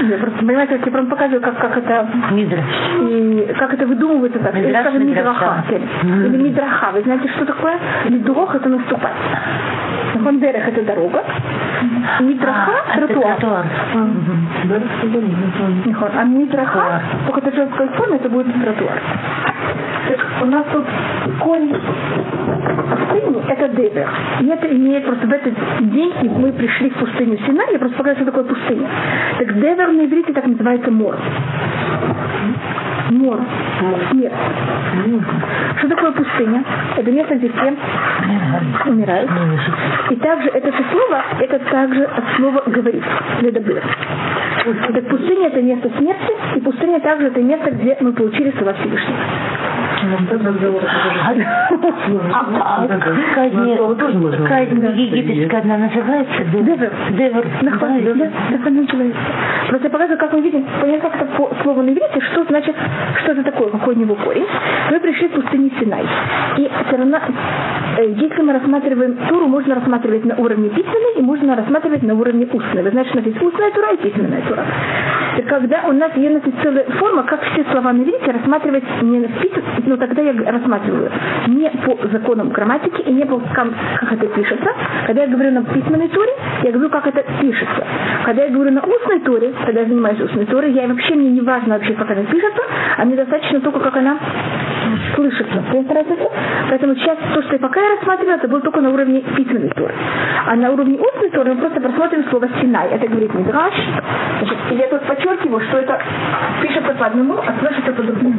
[0.10, 2.08] Я просто, понимаете, я просто показываю, как, как это...
[2.32, 2.64] Мидраш.
[3.10, 4.54] И как это выдумывается так.
[4.54, 5.64] Мидраш, Или, скажем, мидраха.
[6.04, 6.92] Или мидраха.
[6.94, 7.80] Вы знаете, что такое?
[8.10, 9.14] Мидрох– это наступать.
[10.28, 11.24] Бандерах– это дорога.
[12.20, 13.66] Мидраха– а, тротуар.
[16.16, 19.02] А мидраха, только это женская форма, это будет тротуар.
[20.42, 20.86] У нас тут
[21.40, 24.10] корень пустыни– это девер.
[24.42, 25.54] И это имеет просто в этот
[25.92, 28.88] день, мы пришли в пустыню Синай, я просто показываю, что такое пустыня.
[29.38, 31.16] Так девер на иврите так называется мор.
[33.10, 33.40] Мор.
[34.12, 34.34] Смерть.
[35.78, 36.64] Что такое пустыня?
[36.96, 37.74] Это место, где все
[38.86, 39.30] умирают.
[40.10, 43.04] И также это же слово, это также от слова говорит,
[43.42, 43.84] ледобыр.
[44.68, 49.18] Так пустыня это место смерти, и пустыня также это место, где мы получили слова Всевышнего.
[55.18, 56.92] Египетская одна называется Девер.
[57.12, 57.46] Девер.
[58.52, 59.20] Так она называется.
[59.70, 62.76] Просто я показываю, как мы видим, понятно, как это по слову на иврите, что значит,
[63.22, 64.46] что это такое, какой у него корень.
[64.92, 66.06] Мы пришли в пустыню Синай.
[66.58, 67.20] И все равно,
[67.98, 72.84] если мы рассматриваем Туру, можно рассматривать на уровне письменной и можно рассматривать на уровне устной.
[72.84, 74.66] Вы знаете, что у нас устная Тура и письменная Тура.
[75.38, 79.28] И когда у нас есть целая форма, как все слова на иврите рассматривать не на
[79.28, 81.10] письменной, но тогда я рассматриваю
[81.48, 83.68] не по законам грамматики и не по как,
[84.12, 84.70] это пишется.
[85.06, 86.32] Когда я говорю на письменной туре,
[86.64, 87.86] я говорю, как это пишется.
[88.26, 91.42] Когда я говорю на устной туре, когда я занимаюсь устной турой, я вообще мне не
[91.42, 92.62] важно вообще, как она пишется,
[92.98, 94.18] а мне достаточно только, как она
[95.16, 95.64] слышится.
[96.70, 99.94] Поэтому сейчас то, что я пока я рассматриваю, это было только на уровне письменной туры.
[100.46, 102.90] А на уровне устной туры мы просто просмотрим слово «синай».
[102.90, 103.74] Это говорит Мидраш.
[104.72, 106.00] Я тут подчеркиваю, что это
[106.62, 108.36] пишется по одному, а слышится по другому.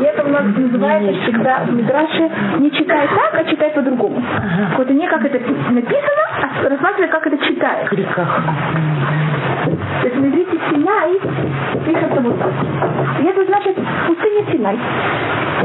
[0.00, 4.22] И это у нас называется всегда в Мидраше не читай так, а читай по-другому.
[4.34, 4.76] Ага.
[4.78, 5.38] Вот не как это
[5.70, 7.88] написано, а рассматривай, как это читает.
[7.88, 8.42] Криках.
[10.00, 11.20] То есть на иврите Синай
[11.84, 12.50] пишется вот так.
[13.20, 13.76] И это значит
[14.06, 14.78] пустыня Синай.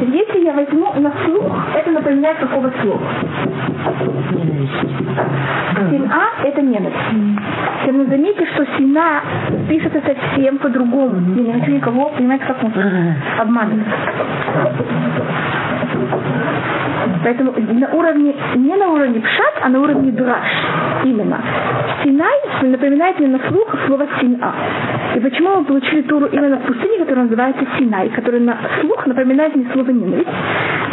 [0.02, 3.02] Если я возьму на слух, это напоминает какого слова?
[5.90, 7.46] Сина– это ненависть.
[7.88, 9.22] Но заметьте, что сина
[9.70, 11.36] пишется совсем по-другому.
[11.36, 12.74] Я не хочу никого, понимаете, как он
[13.40, 13.86] обманывает.
[17.24, 20.48] Поэтому на уровне, не на уровне пшат, а на уровне дураш.
[21.04, 21.42] Именно.
[22.04, 24.54] Синай, напоминает мне на слух слово Сина.
[25.16, 29.56] И почему мы получили Туру именно в пустыне, которая называется Синай, которая на слух напоминает
[29.56, 30.30] мне слово ненависть.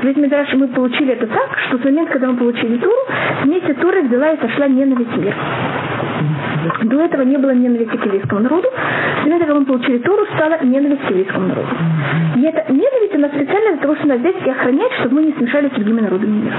[0.02, 2.96] Ведь Мидраш мы получили это так, что в момент, когда мы получили Туру,
[3.44, 5.34] вместе Туры взяла и сошла ненависть мир.
[6.84, 8.68] До этого не было ненависти к еврейскому народу.
[9.20, 11.68] С момента, когда мы получили Туру, стала ненависть к еврейскому народу.
[12.36, 15.32] И эта ненависть, она специально для того, чтобы нас взять и охранять, чтобы мы не
[15.32, 16.56] смешались с другими народами мира.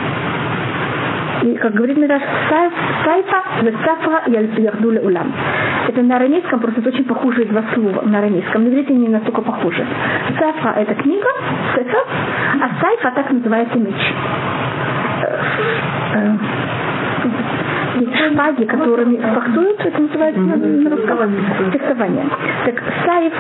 [1.43, 5.33] И, как говорит Мираж, сайфа, весафа, ярдуле улам.
[5.89, 8.63] Это на арамейском просто очень похожие два слова на арамейском.
[8.63, 9.85] На иврите не настолько похожи.
[10.39, 11.27] Сафа– это книга,
[11.75, 11.97] сефа,
[12.61, 13.95] а сайфа так называется меч
[17.93, 22.25] шпаги, которыми фахтуют, это называется на русском фехтование.
[22.65, 23.33] Так сайф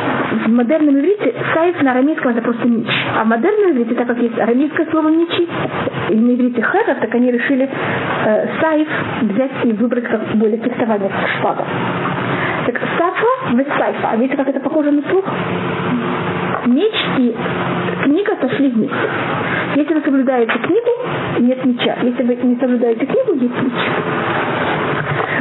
[0.45, 2.87] в модерном иврите, сайф на арамейском это просто меч.
[3.17, 5.47] А в модерном иврите, так как есть арамейское слово мечи,
[6.09, 7.69] и на иврите херов, так они решили
[8.25, 8.87] э, сайф
[9.21, 11.65] взять и выбрать как более фехтование, шпага.
[12.65, 13.23] Так сафа
[13.77, 14.11] сайфа.
[14.11, 15.25] А видите, как это похоже на слух?
[16.65, 17.35] Меч и
[18.03, 18.95] книга сошли вместе.
[19.75, 20.89] Если вы соблюдаете книгу,
[21.39, 21.97] нет меча.
[22.01, 23.73] Если вы не соблюдаете книгу, есть меч.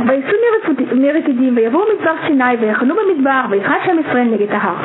[0.07, 0.37] ויסעו
[0.95, 4.75] מרפידים ויבואו מדבר סיני ויחנו במדבר ויחד שם ישראל נגד ההר.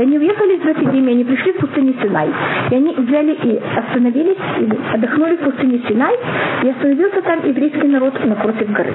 [0.00, 2.28] И они уехали из Рафидима, и они пришли в пустыню Синай.
[2.70, 6.14] И они взяли и остановились, или отдохнули в пустыне Синай,
[6.62, 8.94] и остановился там еврейский народ напротив горы.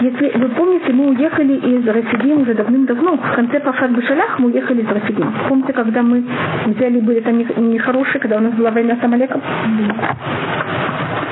[0.00, 3.18] Если вы помните, мы уехали из Рафидим уже давным-давно.
[3.18, 5.32] В конце Пафат Башалях мы уехали из Рафидим.
[5.48, 6.24] Помните, когда мы
[6.66, 9.40] взяли, были там нехорошие, когда у нас была война с Амалеком?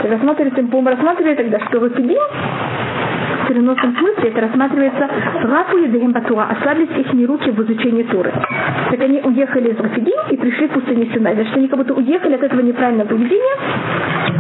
[0.05, 2.19] Рассматривали, по-моему, рассматривали тогда, что Рафидим
[3.44, 5.10] в переносном смысле это рассматривается
[5.44, 8.32] Рафу Едеем Батура, ослаблись их руки в изучении Туры.
[8.90, 11.36] Так они уехали из Рафидим и пришли в пустыню Синай.
[11.36, 13.56] Значит, они как будто уехали от этого неправильного поведения,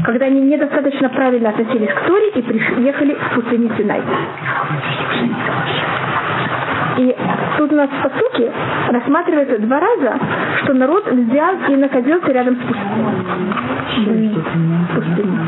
[0.06, 4.02] когда они недостаточно правильно относились к Торе и приехали в пустыню Синай.
[6.98, 7.16] И
[7.58, 8.52] тут у нас по сути
[8.90, 10.20] рассматривается два раза,
[10.64, 14.38] что народ взял и находился рядом с пустыней.
[14.94, 15.40] пустыней.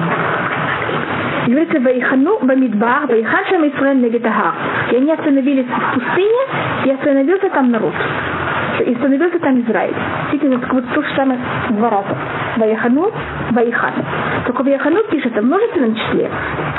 [1.46, 4.54] Говорится, Ваихану Бамидбар, Ваихан Шам Исраэль Негетага.
[4.92, 6.42] И они остановились в пустыне,
[6.86, 7.94] и остановился там народ.
[8.86, 9.94] И остановился там Израиль.
[10.32, 11.40] Видите, вот то же самое
[11.70, 12.18] два раза.
[12.58, 13.12] Ваихану,
[13.52, 13.94] Ваихан.
[14.46, 16.30] Только Ваихану пишется в множественном числе.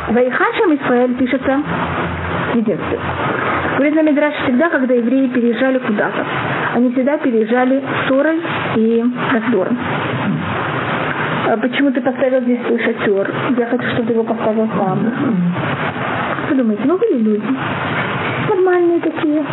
[0.09, 1.63] Ваихан Шам Исраэль пишется
[2.55, 3.01] единственно.
[3.77, 6.25] Говорит на Мидраш, всегда, когда евреи переезжали куда-то,
[6.75, 8.41] они всегда переезжали ссорой
[8.77, 9.77] и раздором.
[11.49, 13.33] А почему ты поставил здесь свой шатер?
[13.57, 15.13] Я хочу, чтобы ты его поставил там.
[16.49, 17.47] Подумайте, ну были люди.
[18.67, 19.45] Нормальные такие,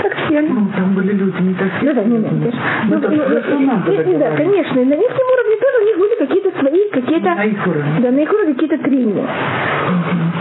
[0.00, 0.40] как все.
[0.42, 1.82] Ну, там были люди не такие.
[1.82, 2.54] Ну да, не нет.
[2.88, 4.78] Ну, Ну, ну, ну, Да, конечно.
[4.78, 7.34] И на верхнем уровне тоже у них были какие-то свои, какие-то...
[7.34, 7.92] На их уровне.
[7.98, 9.26] Да, на их уровне какие-то трения.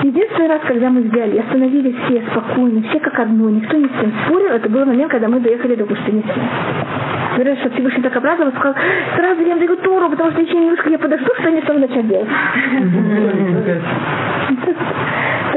[0.04, 4.14] Единственный раз, когда мы взяли, остановились все спокойно, все как одно, никто ни с кем
[4.26, 6.50] спорил, это был момент, когда мы доехали до пустыни Синай.
[7.34, 8.76] Говорят, что Всевышний так обрадовался, сказал,
[9.16, 12.28] сразу я даю Тору, потому что еще немножко я подожду, что они что начать делать.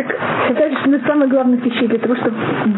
[0.03, 0.17] Так,
[0.49, 2.37] считается, что одна из самых главных вещей для того, чтобы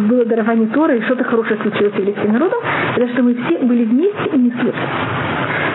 [0.08, 2.58] было дарование Торы и что-то хорошее случилось еврейским народом,
[2.96, 4.74] это что мы все были вместе и не ссорились.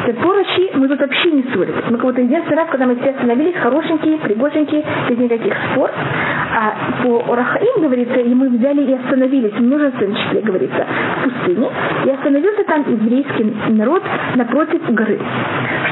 [0.05, 1.83] Так по Раши мы тут вообще не ссорились.
[1.89, 5.91] Мы как будто единственный раз, когда мы все остановились, хорошенькие, пригоженькие, без никаких спор.
[5.91, 10.85] А по Рахаим говорится, и мы взяли и остановились, в множественном числе говорится,
[11.19, 11.69] в пустыне,
[12.05, 14.03] и остановился там еврейский народ
[14.35, 15.19] напротив горы.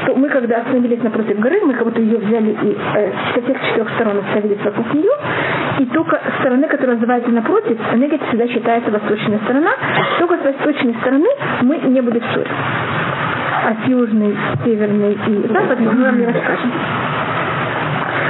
[0.02, 3.56] Что мы, когда остановились напротив горы, мы как будто ее взяли и э, со всех
[3.68, 5.12] четырех сторон остановились вокруг нее,
[5.78, 9.70] и только стороны, которая называется напротив, Негет всегда считается восточная сторона,
[10.18, 11.28] только с восточной стороны
[11.62, 12.54] мы не будем ссориться
[13.68, 14.34] а с южной,
[14.64, 16.72] северной и западной мы вам не расскажем.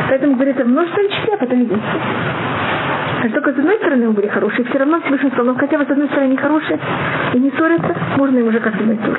[0.08, 2.02] Поэтому говорится в множественном числе, а потом единственное.
[3.22, 5.84] А только с одной стороны мы были хорошие, все равно Всевышний сказал, «Ну, хотя бы
[5.84, 6.78] с одной стороны хорошие
[7.34, 9.16] и не ссорятся, можно им уже как-то ссориться.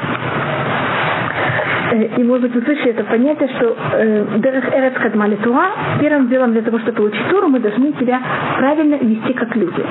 [1.92, 6.28] Э, И, может быть, вы слышали это понятие, что э, Дерех Эрец Кадмали Тура, первым
[6.30, 8.22] делом для того, чтобы получить Туру, мы должны себя
[8.58, 9.84] правильно вести как люди.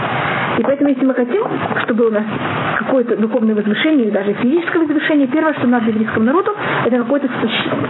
[0.58, 1.42] И поэтому, если мы хотим,
[1.84, 2.24] чтобы у нас
[2.78, 6.52] какое-то духовное возвышение или даже физическое возвышение, первое, что надо еврейскому народу,
[6.84, 7.88] это какое-то спасение.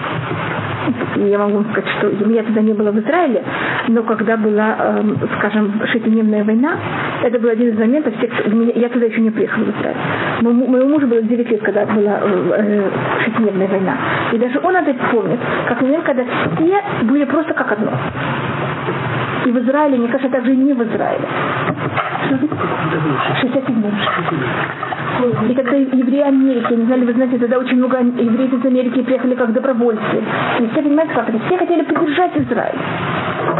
[1.16, 3.42] И Я могу сказать, что меня тогда не было в Израиле,
[3.88, 6.76] но когда была, эм, скажем, шестидневная война,
[7.22, 8.14] это был один из моментов,
[8.46, 9.96] меня- я туда еще не приехала в Израиль.
[10.42, 12.90] Моему мужу было 9 лет, когда была э, э,
[13.24, 13.96] шестидневная война.
[14.32, 16.22] И даже он опять помнит, как момент, когда
[16.56, 17.90] все были просто как одно.
[19.46, 21.24] И в Израиле, мне кажется, также и не в Израиле.
[23.40, 23.82] 67
[25.18, 29.02] И когда евреи Америки, не знаю, ли вы знаете, тогда очень много евреев из Америки
[29.02, 30.22] приехали как добровольцы.
[30.60, 31.38] И все, понимаете, как это?
[31.46, 32.78] Все хотели поддержать Израиль.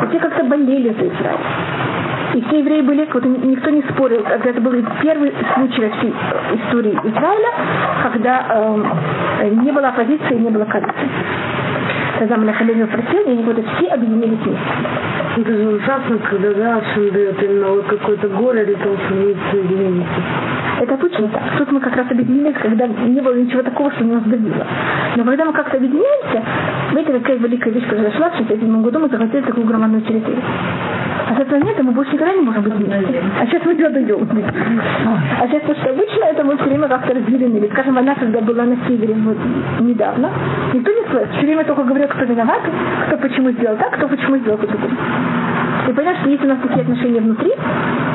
[0.05, 1.41] И все как-то болели за Израиль.
[2.35, 6.15] И все евреи были, вот никто не спорил, когда это был первый случай всей
[6.61, 7.49] истории Израиля,
[8.03, 8.47] когда
[9.41, 11.09] э, не было оппозиции, не было коалиции.
[12.19, 14.59] Тогда Мелахалин просил, и они вот все объединились вместе.
[15.37, 20.21] Это же ужасно, когда да, дает именно вот какое-то горе для того, чтобы соединиться.
[20.81, 21.43] Это обычно так.
[21.59, 24.67] Тут мы как раз объединились, когда не было ничего такого, что нас давило.
[25.17, 26.43] Но когда мы как-то объединяемся,
[26.93, 30.43] видите, какая великая вещь произошла, в 67 году мы захватили такую громадную территорию.
[31.29, 33.23] А с этого момента мы больше никогда не можем быть вместе.
[33.39, 34.27] А сейчас мы туда дойдем
[35.41, 37.59] А сейчас, то, что обычно, это мы все время как-то разделены.
[37.59, 39.37] Ведь, скажем, она, когда была на севере вот,
[39.81, 40.31] недавно,
[40.73, 41.27] никто не слышал.
[41.33, 42.61] Все время только говорил, кто виноват,
[43.07, 44.97] кто почему сделал так, кто почему сделал по-другому.
[45.89, 47.53] И понятно, что если у нас такие отношения внутри,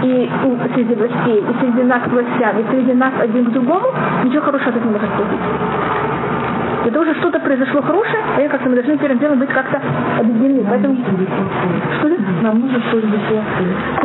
[0.04, 3.88] и у, среди властей, и среди нас властям, и среди нас один к другому,
[4.24, 5.28] ничего хорошего от не может быть.
[6.86, 9.82] Это уже что-то произошло хорошее, я как-то мы должны первым делом быть как-то
[10.20, 10.66] объединены.
[10.70, 10.98] Поэтому...
[12.00, 12.18] Что ли?
[12.42, 13.20] Нам нужно что-нибудь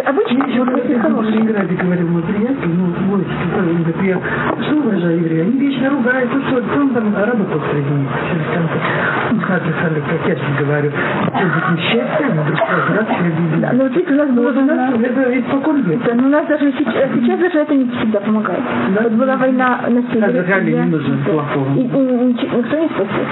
[0.05, 1.33] Обычно я хорошее.
[1.33, 4.21] В Ленинграде говорил мой приятель, ну, мой говорит, я
[4.63, 8.79] что уважаю евреи, они вечно ругаются, что он там работал среди них, через концы.
[9.33, 13.07] Ну, как я сейчас говорю, что за несчастье, они вдруг раз
[13.61, 14.51] Да, но вот видите, у нас было...
[14.51, 16.01] У нас это испокон век.
[16.05, 18.63] Да, но у нас даже сейчас, сейчас даже это не всегда помогает.
[18.95, 19.03] Да?
[19.03, 20.33] Вот была война на севере.
[20.33, 21.75] Да, Гали не нужен плохого.
[21.77, 23.27] И, никто не спасет.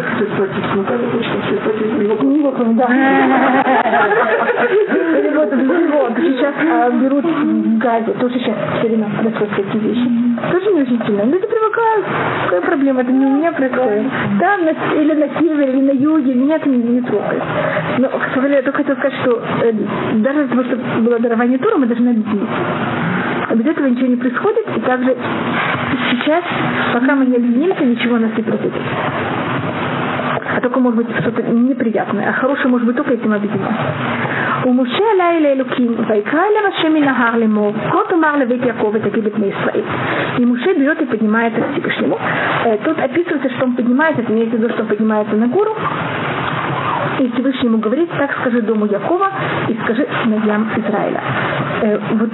[0.00, 2.22] Всех кто платит, ну как не вопрос.
[2.30, 2.86] Не выходим, да.
[5.34, 6.12] Вот взвод.
[6.16, 8.12] Сейчас а, берут в газе.
[8.20, 10.08] Тоже сейчас все время происходят такие вещи.
[10.52, 11.22] Тоже не очень сильно.
[11.22, 12.06] Люди привыкают.
[12.44, 13.00] Какая проблема?
[13.02, 14.04] Это не у меня происходит.
[14.40, 16.34] На- или на севере, или на юге.
[16.34, 17.42] Меня это не, не трогает.
[17.98, 19.72] Но, к сожалению, я только хотела сказать, что э,
[20.14, 22.56] даже из-за того, что было дарование Тура, мы должны объединиться.
[23.48, 24.66] А без этого ничего не происходит.
[24.76, 25.16] И также
[26.10, 26.44] сейчас,
[26.92, 28.82] пока мы не объединимся, ничего у нас не произойдет.
[30.56, 32.30] А только может быть что-то неприятное.
[32.30, 33.74] А хорошее может быть только этим объединено.
[34.64, 39.84] У Муше Алайля Элуким, Вайкра Левашем и Нагар Лемов, Кот Умар Левит Якова, Тагибет Мейсраил.
[40.38, 42.18] И Муше берет и поднимается к Всевышнему.
[42.64, 45.74] Э, тут описывается, что он поднимается, это имеется в виду, что он поднимается на гору,
[47.18, 49.28] и Всевышний ему говорит, так скажи дому Якова
[49.68, 51.20] и скажи сыновьям Израиля.
[51.82, 52.30] Э, вот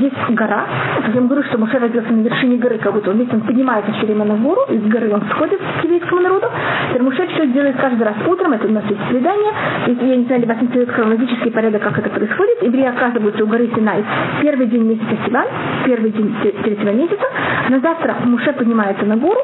[0.00, 0.64] есть гора,
[1.06, 3.92] я вам говорю, что Моше родился на вершине горы, как будто он, видите, он поднимается
[3.92, 6.46] все время на гору, из горы он сходит к еврейскому народу.
[6.90, 9.52] Теперь Моше все делает каждый раз утром, это у нас есть предание,
[9.86, 12.62] Если я не знаю, ли вас интересует хронологический порядок, как это происходит.
[12.62, 14.04] Евреи оказываются у горы Синай
[14.42, 15.46] первый день месяца Сиван,
[15.84, 17.24] первый день третьего месяца.
[17.68, 19.40] На завтра Муше поднимается на гору,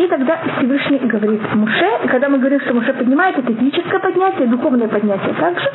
[0.00, 3.52] и тогда Всевышний говорит Муше, и когда мы говорим, что Муше поднимается, это
[3.92, 5.70] физическое поднятие, духовное поднятие также.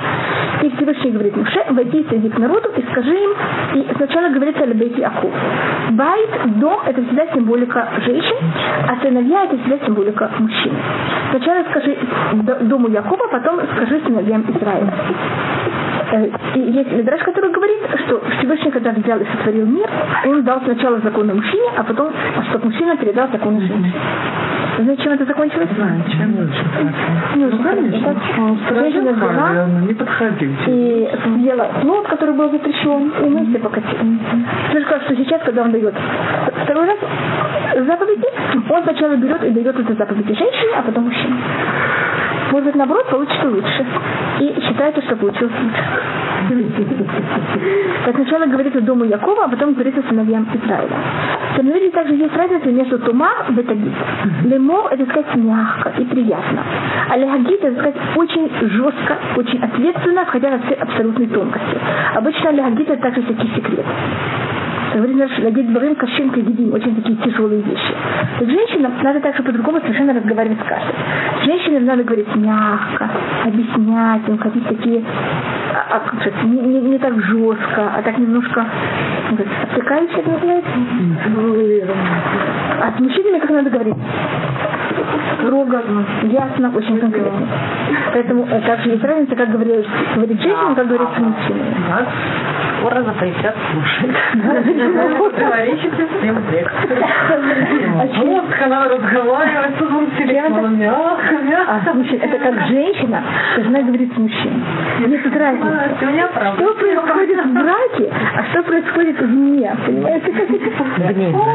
[0.64, 3.32] И Всевышний говорит Муше, войди среди к народу и скажи им,
[3.76, 5.30] и сначала говорится о Бейти Аку.
[5.92, 8.36] Байт, дом, это всегда символика женщин,
[8.88, 10.74] а сыновья это всегда символика мужчин.
[11.32, 11.98] Сначала скажи
[12.62, 14.94] дому Якова, потом скажи сыновьям Израиля.
[16.12, 19.90] Э, И есть Мидраш, который говорит, что Всевышний, когда взял и сотворил мир,
[20.26, 22.12] он дал сначала законы мужчине, а потом,
[22.50, 23.94] чтобы мужчина передал законы женщине.
[24.80, 25.70] Знаете, чем это закончилось?
[25.76, 26.64] Знаю, чем лучше.
[27.36, 28.16] Ну, очень конечно.
[28.70, 30.52] Женщина взяла не подходил.
[30.68, 34.20] и съела плод, который был запрещен, и мы все покатили.
[34.88, 35.94] Как, что сейчас, когда он дает
[36.64, 36.98] второй раз
[37.86, 38.28] заповеди,
[38.70, 41.36] он сначала берет и дает это заповеди женщине, а потом мужчине.
[42.52, 43.86] Может быть, наоборот, получится лучше.
[44.40, 45.84] И считается, что получилось лучше.
[48.06, 50.96] Так сначала говорится дому Якова, а потом говорится сыновьям Израиля.
[51.54, 53.94] В Самуиле также есть разница между тума и бетагит.
[54.46, 56.64] Лемор– это сказать мягко и приятно.
[57.10, 61.78] А легагит– это сказать очень жестко, очень ответственно, входя во все абсолютные тонкости.
[62.16, 63.48] Обычно легагит– это также всякий
[64.98, 67.94] Говорит, наш лагит дворим кашин кагидим, очень такие тяжелые вещи.
[68.40, 70.96] Так женщинам надо также по-другому совершенно разговаривать с каждой.
[71.42, 73.08] С женщинами надо говорить мягко,
[73.46, 75.04] объяснять им какие-то такие,
[75.76, 78.66] а, а, как сказать, не, не- не так жестко, а так немножко
[79.70, 80.70] обтекающе это называется.
[82.82, 83.96] А с мужчинами как надо говорить?
[85.38, 85.84] Строго,
[86.24, 87.48] ясно, очень конкретно.
[88.14, 89.86] Поэтому также есть разница, как говорить,
[90.16, 91.76] говорить женщинам, как говорить с мужчинами.
[92.80, 94.16] Скоро запретят слушать.
[95.18, 96.38] Противоречите всем
[98.26, 100.80] Вот, она разговаривает с умным телефоном.
[100.80, 101.74] Мягко, мягко.
[101.74, 101.82] А,
[102.26, 103.22] это как женщина
[103.56, 104.64] должна говорить с мужчиной.
[105.08, 105.68] Есть тут разница.
[106.56, 109.76] Что происходит в браке, а что происходит вне?
[109.86, 110.32] Понимаете.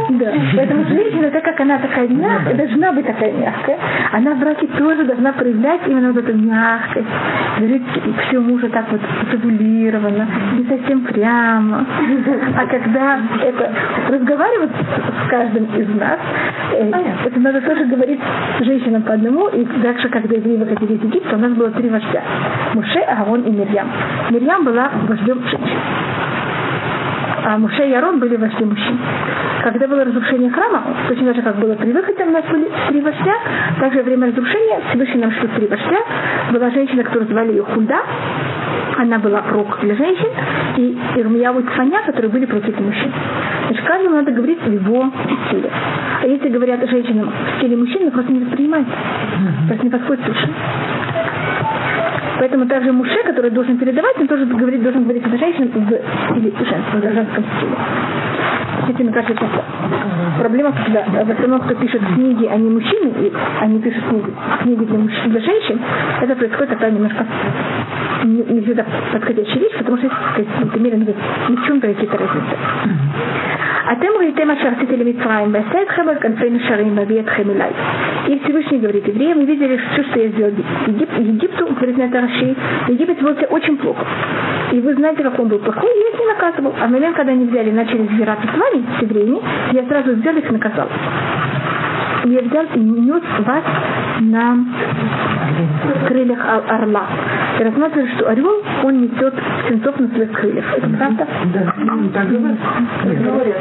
[0.12, 0.33] Да.
[0.57, 3.78] Поэтому женщина, так как она такая мягкая, должна быть такая мягкая,
[4.12, 7.07] она в браке тоже должна проявлять именно вот эту мягкость,
[7.59, 9.01] говорить к всему уже так вот
[9.33, 10.26] завулированно,
[10.59, 11.87] не совсем прямо.
[12.57, 13.70] А когда это
[14.09, 16.18] разговаривать с каждым из нас,
[16.73, 16.91] э,
[17.25, 18.20] это надо тоже говорить
[18.61, 22.23] женщинам по одному, и дальше, когда евреи выходили из Египта, у нас было три вождя.
[22.75, 23.89] Муше, Аарон и Мирьям.
[24.31, 25.79] Мирьям была вождем женщин
[27.45, 28.99] а Муше и Арон были вожди мужчин.
[29.62, 33.01] Когда было разрушение храма, точно так же, как было при выходе, у нас были три
[33.01, 33.35] вождя,
[33.81, 35.99] также во время разрушения Всевышний нам шлют три вождя.
[36.53, 38.01] Была женщина, которую звали ее Хульда,
[38.99, 40.28] она была пророк для женщин,
[40.76, 43.12] и Ирмияу и Цфаня, которые были против мужчин.
[43.66, 45.11] Значит, каждому надо говорить в его
[45.49, 45.70] стиле.
[46.22, 48.88] А если говорят женщинам в стиле мужчин, просто не воспринимают.
[49.66, 50.51] Просто не подходит слушать.
[52.41, 56.52] Поэтому также Муше, который должен передавать, он тоже говорит, должен говорить с женщинам в стиле
[56.58, 57.76] женском, в женском стиле.
[58.80, 59.45] Кстати, мне кажется,
[60.39, 64.86] проблема, когда в основном, кто пишет книги, а не мужчины, и они пишут книги, книги
[64.86, 65.80] для, мужчин, для женщин,
[66.22, 67.26] это происходит такая немножко
[68.24, 72.56] не, не всегда подходящая вещь, потому что есть какие-то мере ни в чем-то какие-то разницы.
[73.91, 77.72] אתם ראיתם אשר עשיתי למצרים, ואעשה אתכם על כנפי נשרים ואביא אתכם אליי.
[78.28, 80.52] И Всевышний говорит евреям, вы видели все, что я сделал
[80.88, 82.57] Егип, Египту, говорит на это Раши,
[82.89, 84.05] Египет вел себя очень плохо.
[84.72, 86.74] И вы знаете, как он был плохой, я их не наказывал.
[86.80, 89.41] А в момент, когда они взяли начали сбираться с вами, с евреями,
[89.72, 90.89] я сразу взял их и наказал
[92.25, 93.64] и нес вас
[94.20, 94.57] на
[96.07, 97.07] крыльях орла.
[97.59, 100.64] И рассматривали, что орел, он несет птенцов на своих крыльях.
[100.77, 101.27] Это правда?
[101.53, 101.75] Да,
[102.14, 103.57] так говорят.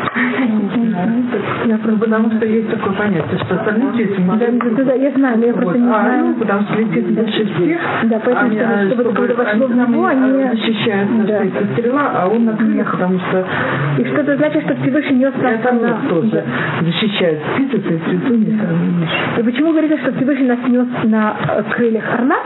[1.66, 5.53] Я потому что есть такое понятие, что остальные птицы да, да, я знаю, но я
[5.53, 6.36] просто не а знаю.
[6.36, 7.80] потому что летит больше всех.
[8.03, 10.32] Да, поэтому, а, чтобы, чтобы, чтобы вошло в него, они...
[10.51, 11.43] защищаются, да.
[11.43, 13.45] это стрела, а он на крыльях, потому что...
[13.97, 15.93] И что это значит, что Всевышний нес Я нас там на...
[16.09, 16.43] тоже
[16.82, 18.05] защищает птицу, то есть
[18.52, 22.38] и почему говорится, что Всевышний нас нес на э, крыльях орла?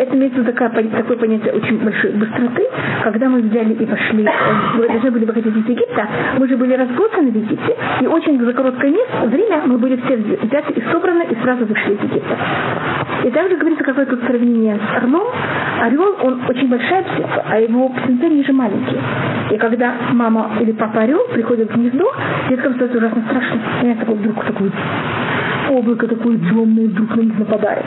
[0.00, 2.66] Это имеется такое, такое понятие очень большой быстроты.
[3.02, 4.30] Когда мы взяли и пошли, э,
[4.76, 8.52] мы должны были выходить из Египта, мы же были разбросаны в Египте, и очень за
[8.52, 8.94] короткое
[9.26, 12.36] время мы были все взяты и собраны, и сразу вышли из Египта.
[13.24, 15.26] И также говорится, какое тут сравнение с орлом.
[15.80, 19.00] Орел, он очень большая птица, а его птенцы ниже маленькие.
[19.50, 22.12] И когда мама или папа орел приходят в гнездо,
[22.48, 23.60] деткам становится ужасно страшно.
[23.82, 24.70] И я такой вдруг такой
[25.74, 27.84] облако такое темное вдруг на них нападает.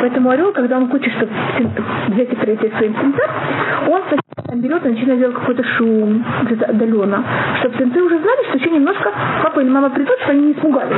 [0.00, 1.32] Поэтому орел, когда он хочет, чтобы
[2.08, 3.30] взять и пройти своим птенцам,
[3.88, 4.02] он
[4.56, 7.22] он берет и начинает делать какой-то шум где-то отдаленно,
[7.58, 9.12] чтобы птенцы уже знали, что еще немножко
[9.42, 10.96] папа или мама придут, что они не испугались.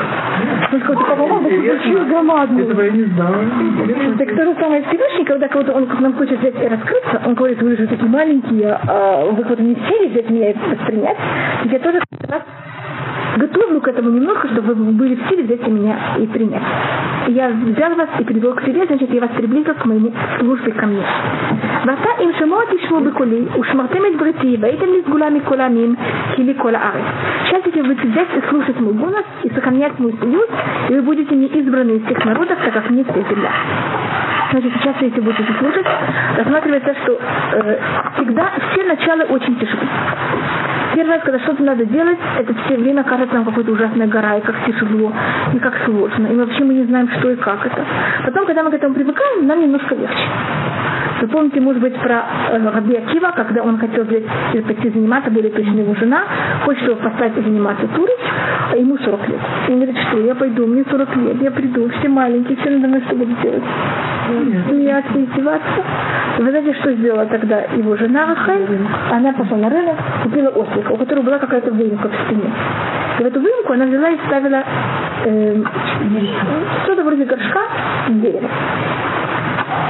[0.73, 2.65] Он сказал, папа, мама, ты громадный.
[2.65, 3.45] Этого я не знала.
[4.19, 7.61] Так то же самое Всевышний, когда кого-то он нам хочет взять и раскрыться, он говорит,
[7.63, 11.17] вы же такие маленькие, а вы вот не сели взять меня и воспринять.
[11.65, 12.43] Я тоже раз
[13.38, 16.62] готовлю к этому немножко, чтобы вы были в силе взять меня и принять.
[17.28, 20.72] И я взял вас и привел к себе, значит, я вас приблизил к моему службе
[20.72, 21.04] ко мне.
[21.86, 25.96] ועתה אם שמוע תשמעו בקולי, ушмартем את בריתי, והייתם לסגולה מכל העמים,
[26.36, 27.06] כי לי כל הארץ.
[27.46, 30.48] Сейчас, если вы взять и слушать мой голос, и сохранять мой союз,
[30.90, 33.52] и вы будете не избраны из всех народов, так как мне вся земля.
[34.52, 35.86] Значит, сейчас, если будете слушать,
[36.38, 37.80] рассматривается, что э,
[38.16, 39.88] всегда все начала очень тяжелы.
[40.96, 44.41] Первый раз, когда что-то надо делать, это все время кажется нам какой-то ужасная гора, и
[44.41, 45.13] как тяжело,
[45.55, 46.27] и как сложно.
[46.27, 47.85] И вообще мы не знаем, что и как это.
[48.25, 50.25] Потом, когда мы к этому привыкаем, нам немножко легче.
[51.21, 52.23] Вы помните, может быть, про
[52.53, 54.23] э, Раби Акива, когда он хотел взять,
[54.55, 56.23] э, пойти заниматься, более точно его жена,
[56.65, 58.15] хочет его поставить заниматься турой,
[58.73, 59.41] а ему 40 лет.
[59.69, 62.89] И он говорит, что я пойду, мне 40 лет, я приду, все маленькие, все надо
[62.89, 63.65] мной что буду делать?
[64.69, 65.85] Смеяться, издеваться.
[66.39, 68.79] Вы знаете, что сделала тогда его жена Рахель?
[69.11, 72.53] Она пошла на рынок, купила ослика, у которого была какая-то выемка в стене.
[73.19, 74.63] И в эту выемку она взяла и ставила
[75.25, 75.63] э,
[76.85, 77.63] что-то вроде горшка
[78.09, 78.49] дерева.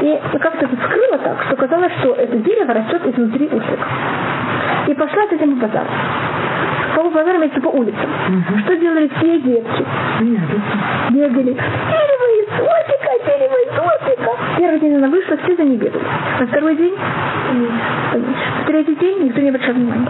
[0.03, 3.87] И как-то это скрыло так, что казалось, что это дерево растет изнутри ослика.
[4.87, 5.87] И пошла с этим в базар.
[6.97, 8.11] По базарам идти по улицам.
[8.29, 8.59] Угу.
[8.61, 9.85] Что делали все детки?
[11.11, 11.55] Бегали.
[11.55, 14.31] Дерево из ослика, дерево из ослика.
[14.57, 16.03] Первый день она вышла, все за ней бегали.
[16.41, 20.09] На второй день, в третий день никто не обращал внимания.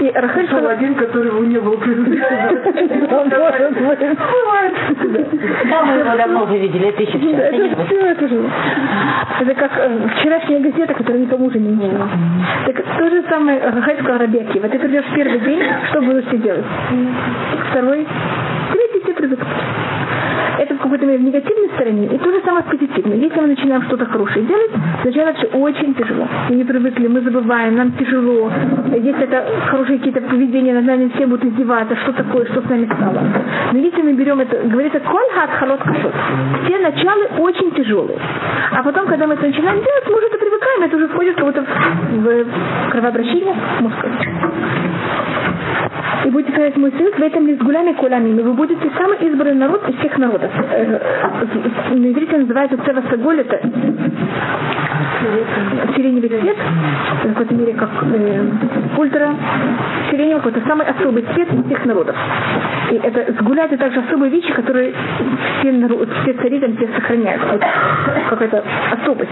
[0.00, 0.70] И Рахель сказал...
[0.70, 1.76] один, которого не было
[5.68, 7.32] Да, мы его давно уже видели, это еще все.
[9.40, 12.08] Это как э, вчерашняя газета, которая никому уже не нужна.
[12.66, 14.58] Так то же самое Рахель сказал Рабеки.
[14.58, 16.64] Вот ты придешь первый день, что будешь делать?
[17.70, 18.06] Второй,
[19.18, 19.38] все придут.
[20.58, 23.18] Это в какой-то мере в негативной стороне, и то же самое в позитивной.
[23.18, 26.26] Если мы начинаем что-то хорошее делать, сначала это очень тяжело.
[26.48, 28.50] Мы не привыкли, мы забываем, нам тяжело.
[28.92, 32.86] Если это хорошие какие-то поведения, над нами все будут издеваться, что такое, что с нами
[32.86, 33.22] стало.
[33.72, 36.12] Но если мы берем это, говорится, коль хат халот кашот.
[36.66, 38.18] Все началы очень тяжелые.
[38.72, 41.62] А потом, когда мы это начинаем делать, мы уже привыкаем, это уже входит как будто
[41.62, 44.08] в кровообращение мозга.
[46.24, 49.88] И будете сказать, мой сын, в этом лишь гулями колями, вы будете самый избранный народ
[49.88, 50.50] из всех народов.
[50.70, 50.98] Э,
[51.90, 53.60] на иврите называется цева саголь, это
[55.96, 56.56] сиреневый цвет,
[57.24, 58.46] в какой-то мере как э,
[58.96, 59.34] ультра
[60.10, 62.16] сиреневый, какой-то самый особый цвет из всех народов.
[62.90, 64.92] И это сгулять это также особые вещи, которые
[65.60, 67.42] все, народ, все цари там все сохраняют.
[67.50, 67.62] Вот
[68.28, 68.62] какая-то
[69.00, 69.30] особость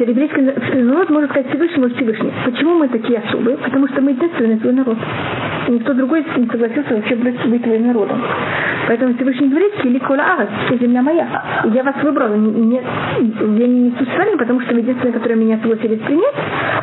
[0.00, 2.32] еврейский народ может сказать Всевышнему Всевышний.
[2.44, 3.56] Почему мы такие особые?
[3.58, 4.98] Потому что мы единственный твой народ.
[5.68, 8.20] И никто другой не согласился вообще быть, быть твоим народом.
[8.88, 11.26] Поэтому Всевышний говорит, Кили Кола Арас, вся земля моя.
[11.72, 12.34] Я вас выбрал.
[12.36, 12.80] Не,
[13.20, 16.34] я не несу с вами, потому что вы единственные, которые меня согласились принять,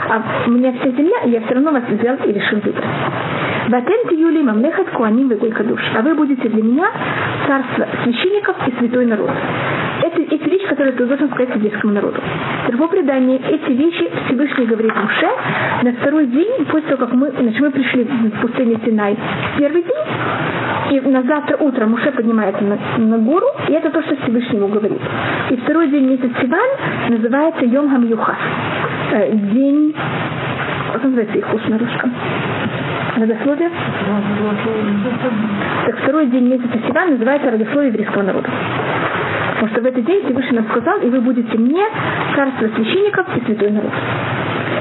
[0.10, 2.86] а у меня вся земля, и я все равно вас взял и решил выбрать.
[3.70, 5.82] Ватен Юли Мамлехат Куаним душ.
[5.96, 6.92] А вы будете для меня
[7.46, 9.30] царство священников и святой народ.
[10.02, 12.20] Это, это вещь, которую ты должен сказать еврейскому народу.
[12.72, 15.28] В предании эти вещи Всевышний говорит Муше
[15.84, 19.18] на второй день, после того, как мы, значит, мы пришли в пустыню Синай
[19.58, 24.16] первый день, и на завтра утром Муше поднимается на, на гору, и это то, что
[24.18, 25.00] Всевышний ему говорит.
[25.50, 26.70] И второй день месяца Сиван
[27.10, 28.36] называется Йом Хам Юхас.
[29.14, 29.96] Э, день,
[30.92, 32.14] как называется их на русском?
[33.16, 33.70] Родословие?
[35.86, 38.50] Так второй день месяца Сиван называется родословие еврейского народа.
[39.60, 41.84] Потому что в этот день Всевышний нам сказал, и вы будете мне
[42.34, 43.92] царство священников и святой народ.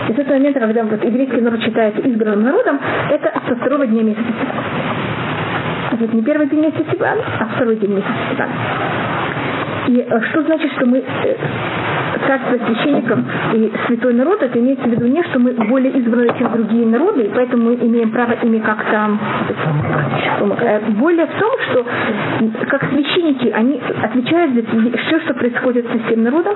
[0.08, 2.78] И с этого момента, когда вот еврейский народ считается избранным народом,
[3.10, 4.22] это со второго дня месяца.
[5.90, 8.48] Это не первый день месяца Сиван, а второй день месяца Сиван.
[9.88, 11.34] И э, что значит, что мы э,
[12.26, 13.18] царство священников
[13.54, 17.22] и святой народ, это имеется в виду не, что мы более избраны, чем другие народы,
[17.22, 19.10] и поэтому мы имеем право ими как-то
[20.60, 21.86] э, более в том, что
[22.66, 24.62] как священники, они отвечают за
[24.98, 26.54] все, что происходит со всем народом,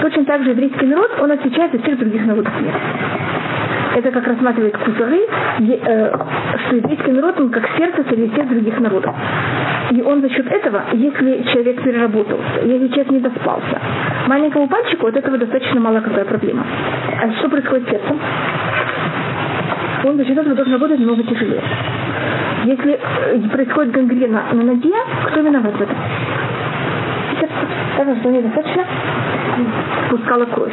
[0.00, 2.52] точно так же еврейский народ, он отвечает за всех других народов.
[2.60, 5.20] мира это как рассматривает Кузары,
[5.60, 6.16] э,
[6.66, 9.14] что еврейский народ, он как сердце всех других народов.
[9.90, 13.80] И он за счет этого, если человек переработался, если человек не доспался,
[14.26, 16.64] маленькому пальчику от этого достаточно мало какая проблема.
[17.20, 18.18] А что происходит с сердцем?
[20.04, 21.62] Он за счет этого должен работать намного тяжелее.
[22.64, 24.94] Если э, происходит гангрена на ноге,
[25.26, 25.96] кто виноват в этом?
[27.42, 27.54] Сердце.
[27.98, 28.84] Это что недостаточно
[30.10, 30.72] пускала кровь.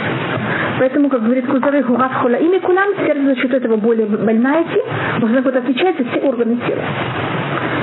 [0.78, 4.80] Поэтому, как говорит Кузары, Гугат Хола имя Кулам, сердце за счет этого более больная идти,
[5.20, 6.82] можно вот отвечать за все органы тела.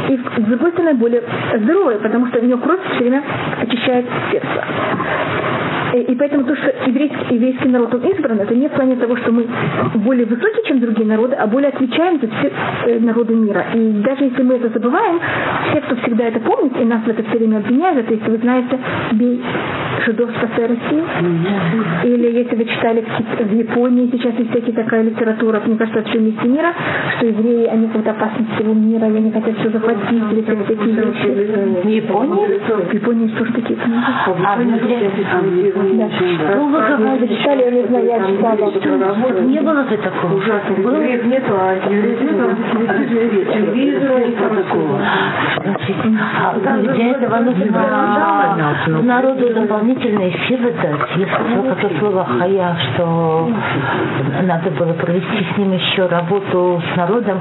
[0.08, 1.22] И с другой стороны более
[1.56, 3.22] здоровая, потому что у нее кровь все время
[3.60, 4.64] очищает сердце.
[5.96, 9.16] И, и поэтому то, что еврейский, еврейский народ он избран, это не в плане того,
[9.16, 9.46] что мы
[9.94, 12.52] более высокие, чем другие народы, а более отвечаем за все
[12.86, 13.64] э, народы мира.
[13.74, 15.18] И даже если мы это забываем,
[15.70, 18.36] все, кто всегда это помнит, и нас в это все время обвиняют, это если вы
[18.38, 18.78] знаете,
[19.12, 19.42] бей
[20.12, 21.04] спасай Россию,
[22.04, 23.04] или если вы читали
[23.40, 26.72] в Японии, сейчас есть всякие такая литература, мне кажется, в месте мира,
[27.16, 31.82] что евреи, они какая-то опасность всего мира, и они хотят все захватить, или всякие вещи.
[31.82, 32.60] В Японии?
[32.88, 34.00] В Японии тоже такие книги.
[34.46, 34.96] А внутри
[36.56, 39.42] ну, вы говорите, читали, я не знаю, я читала.
[39.42, 40.34] Не было же такого.
[40.36, 40.72] Ужасно.
[40.76, 42.54] Евреев нету, а телевизора,
[44.26, 45.00] ничего такого.
[46.94, 47.66] Для этого нужно
[49.02, 51.16] народу дополнительные силы дать.
[51.16, 53.50] Если вот это слово хая, что
[54.42, 57.40] надо было провести с ним еще работу с народом,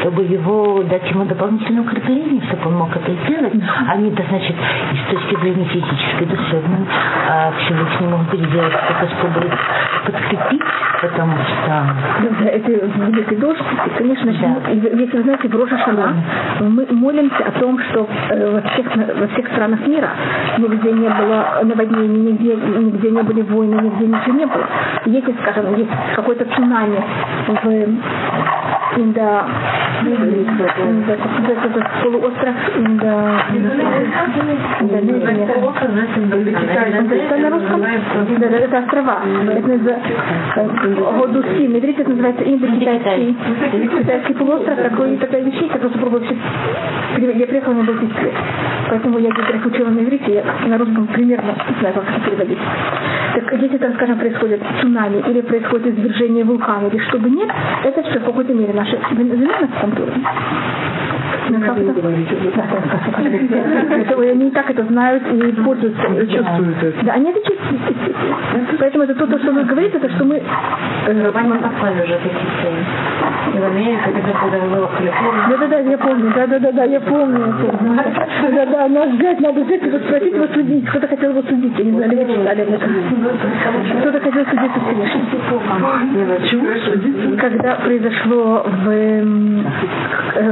[0.00, 3.54] чтобы его дать ему дополнительное укрепление, чтобы он мог это сделать,
[3.86, 4.54] а не, да, значит,
[4.92, 6.86] и с точки зрения физической, душевной,
[7.28, 9.50] а Всевышний мог бы сделать что-то, чтобы
[10.06, 10.62] подкрепить,
[11.02, 11.68] потому что...
[11.68, 13.62] Да, это великий дождь,
[13.96, 14.70] конечно, да.
[14.70, 16.14] если вы знаете, в Роша Шана
[16.60, 20.10] мы молимся о том, что э, во, всех, во всех странах мира
[20.58, 24.66] нигде не было наводнений, нигде, нигде не были войны, нигде ничего не было.
[25.06, 27.02] Если, скажем, есть какой-то цунами
[27.46, 27.50] в
[28.98, 29.28] in the
[31.58, 32.54] этот полуостров
[32.98, 33.14] the
[37.14, 37.82] это на русском?
[37.82, 39.18] Это острова.
[39.46, 39.78] Это
[41.18, 41.66] Годуси.
[41.68, 43.36] На это называется индокитайский
[43.98, 44.76] китайский полуостров.
[44.78, 46.36] Такой, такая вещь, я просто все.
[47.18, 48.16] Я приехала на Балтийск
[48.88, 52.58] Поэтому я географ учила на иврите, я на русском примерно знаю, как это переводить.
[53.34, 57.50] Так если там, скажем, происходит цунами или происходит извержение вулкана или что бы нет,
[57.84, 60.12] это все в какой-то мере наши замена в контуре.
[61.50, 61.72] Ну, это?
[63.94, 66.02] Это Они и так это знают и пользуются.
[66.06, 67.04] и Чувствуют это.
[67.04, 67.82] Да, они это чувствуют.
[68.78, 70.36] Поэтому это то, что вы говорите, это что мы...
[70.36, 70.40] э,
[71.34, 72.84] Они послали уже петиции.
[73.54, 75.42] И в Америке, когда было в Калифорнии.
[75.50, 77.54] Да-да-да, я помню, да-да-да, я помню.
[78.54, 80.84] Да-да, надо взять, надо взять его спросить, его судить.
[80.88, 82.90] Кто-то хотел его судить, я не знаю, вы читали об этом.
[84.00, 84.72] Кто-то хотел судить
[86.44, 87.36] Всевышнего.
[87.38, 88.84] Когда произошло в,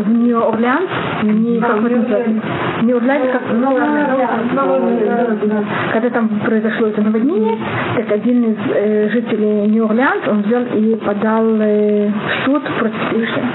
[0.02, 0.90] в Нью-Орлеанс,
[1.22, 2.40] не, как это называется?
[2.82, 3.42] Нью-Орлеанс, как
[5.92, 7.56] когда там произошло это наводнение,
[7.96, 13.46] так один из э, жителей Нью-Орлеанс, он взял и подал э, в суд против Всевышнего.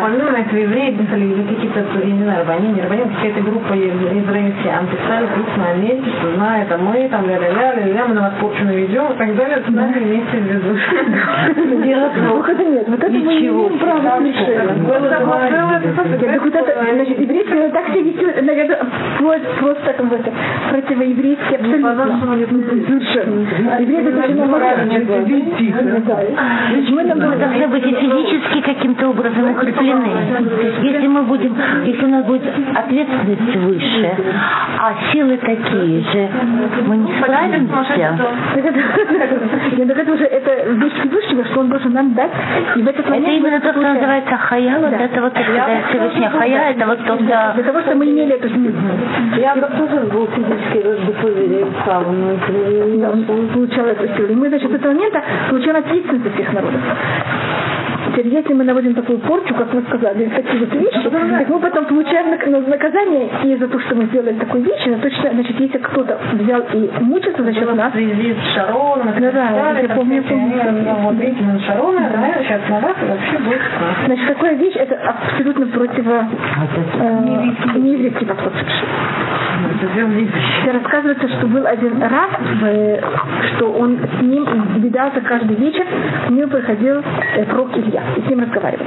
[0.00, 5.26] По-моему, это евреи писали, какие-то, я не знаю, рабанин, не рабанин, какая-то группа израильтян писали
[5.34, 9.12] крупно о месте, что знает, а мы там ля-ля-ля, ля-ля, мы на вас порчу наведем
[9.12, 10.78] и так далее, с нами вместе везут.
[12.30, 14.72] Вот это нет, вот это мы не имеем права совершенно.
[16.20, 18.78] Я это, значит, еврейское так себя ведет, наверное,
[19.58, 20.32] просто так в это,
[20.70, 22.06] противоеврейский абсолютно.
[22.86, 23.46] Совершенно.
[23.80, 24.44] Евреи это очень
[26.90, 30.10] Мы должны быть и физически каким-то образом укреплены.
[30.82, 32.42] Если мы будем, если у нас будет
[32.74, 34.16] ответственность выше,
[34.78, 36.28] а силы такие же,
[36.86, 38.18] мы не справимся.
[39.76, 42.30] Нет, так это уже это вещь Всевышнего, что он должен нам дать.
[42.76, 46.70] И в этот Это именно то, что называется хая, вот это вот, когда Всевышний хая,
[46.72, 48.72] это вот то, что Для того, чтобы мы имели эту силу.
[49.36, 54.28] Я бы тоже был физически раздуповерен правом, но это не Да, он получал эту силу.
[54.28, 56.80] И мы, значит, с этого момента получаем ответственность за всех народов.
[58.10, 61.84] Теперь, если мы наводим такую порчу, как вы сказали, такие вот вещи, так мы потом
[61.86, 65.30] получаем ну, наказание и за то, что мы сделали такую вещь, и за то, что,
[65.30, 70.16] значит, если кто-то взял и мучился за счет нас, с Шарона, Да, да, я помню,
[70.16, 70.94] я помню.
[71.02, 73.60] Вот видите, на Шарона, да, сейчас на вас вообще будет
[74.06, 76.24] значит, такая вещь, это абсолютно противо
[77.00, 77.52] э,
[78.26, 78.52] подход.
[79.60, 82.30] Это сделано И рассказывается, что был один раз,
[82.62, 83.00] э,
[83.54, 84.46] что он с ним
[84.76, 85.86] видался каждый вечер,
[86.26, 87.02] к нему приходил
[87.36, 88.86] э, пророк Илья и с ним разговаривал.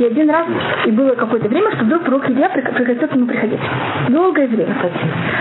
[0.00, 0.46] И один раз,
[0.86, 3.60] и было какое-то время, что вдруг пророк Илья прек- прекратил к нему приходить.
[4.08, 4.74] Долгое время.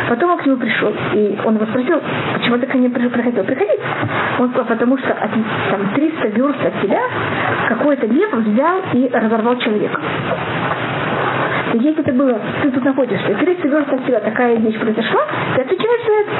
[0.09, 1.99] Потом он к нему пришел, и он его спросил,
[2.35, 3.43] почему мне при- приходил?
[3.43, 3.79] Приходить.
[4.39, 6.99] Он сказал, потому что от, там, 300 верст от тебя
[7.69, 9.99] какой-то лев взял и разорвал человека.
[11.73, 15.21] И если это было, ты тут находишься, и 300 верст от тебя такая вещь произошла,
[15.55, 16.31] ты отвечаешь за это.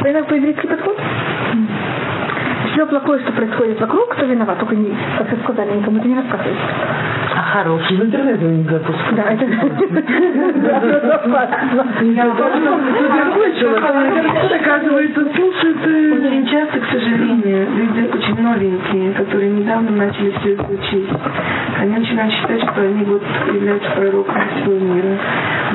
[0.00, 0.98] Понятно, по-еврейский подход?
[2.74, 6.16] Все плохое, что происходит вокруг, кто виноват, только не, как вы сказали, никому это не
[6.16, 6.60] рассказывайте.
[7.36, 7.96] А хороший.
[7.96, 9.16] В интернет его не запускают.
[9.16, 9.44] Да, это
[14.54, 20.64] Оказывается, слушают э, очень часто, к сожалению, люди очень новенькие, которые недавно начали все это
[20.64, 21.08] учить.
[21.80, 23.22] Они начинают считать, что они вот
[23.52, 25.18] являются пророками всего мира.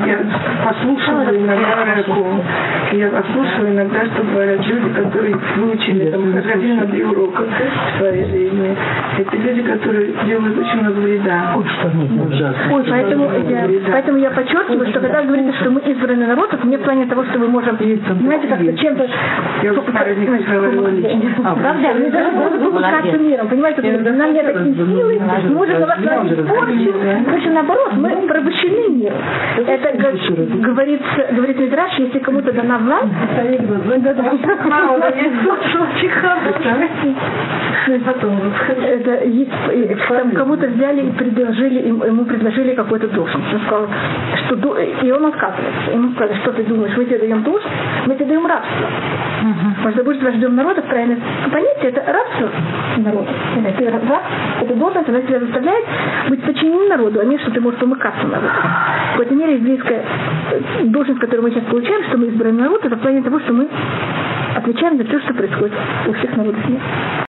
[0.06, 0.18] Я
[0.64, 2.26] послушала иногда рэку,
[2.92, 8.24] я послушала иногда, что говорят люди, которые выучили, там, ходили на три урока в своей
[8.24, 8.76] жизни.
[9.18, 11.49] Это люди, которые делают очень много вреда.
[11.56, 12.74] Ужасно.
[12.74, 16.76] Ой, поэтому я, поэтому я подчеркиваю, что когда говорится, что мы избранный народ, это не
[16.76, 19.08] в плане того, что мы можем, знаете, как-то чем-то...
[20.90, 21.56] Лично.
[21.60, 22.30] Правда, мы даже
[22.64, 26.34] попускаться миром, понимаете, нам нет такие силы, мы можем на вас порчу,
[27.26, 29.16] Короче, наоборот, мы порабощены миром.
[29.66, 33.08] Это г- говорится, говорит Мидраш, если кому-то дана власть,
[38.80, 41.10] это есть, э, там кому-то взяли и
[41.40, 43.52] предложили, ему предложили какой-то должность.
[43.52, 43.88] Он сказал,
[44.46, 45.90] что и он отказывается.
[45.92, 47.74] Ему сказали, что ты думаешь, мы тебе даем должность,
[48.06, 48.86] мы тебе даем рабство.
[49.76, 51.16] Потому что будешь вождем народа, правильно
[51.50, 52.50] понятие, это рабство
[52.98, 53.30] народа.
[53.78, 54.02] Ты раб,
[54.60, 55.84] это должность, она тебя заставляет
[56.28, 58.48] быть подчиненным народу, а не что ты можешь помыкаться народу.
[58.48, 60.04] В какой-то мере еврейская
[60.50, 63.52] э, должность, которую мы сейчас получаем, что мы избранный народ, это в плане того, что
[63.52, 63.66] мы
[64.56, 65.74] отвечаем за все, что происходит
[66.06, 66.82] у всех народов мира.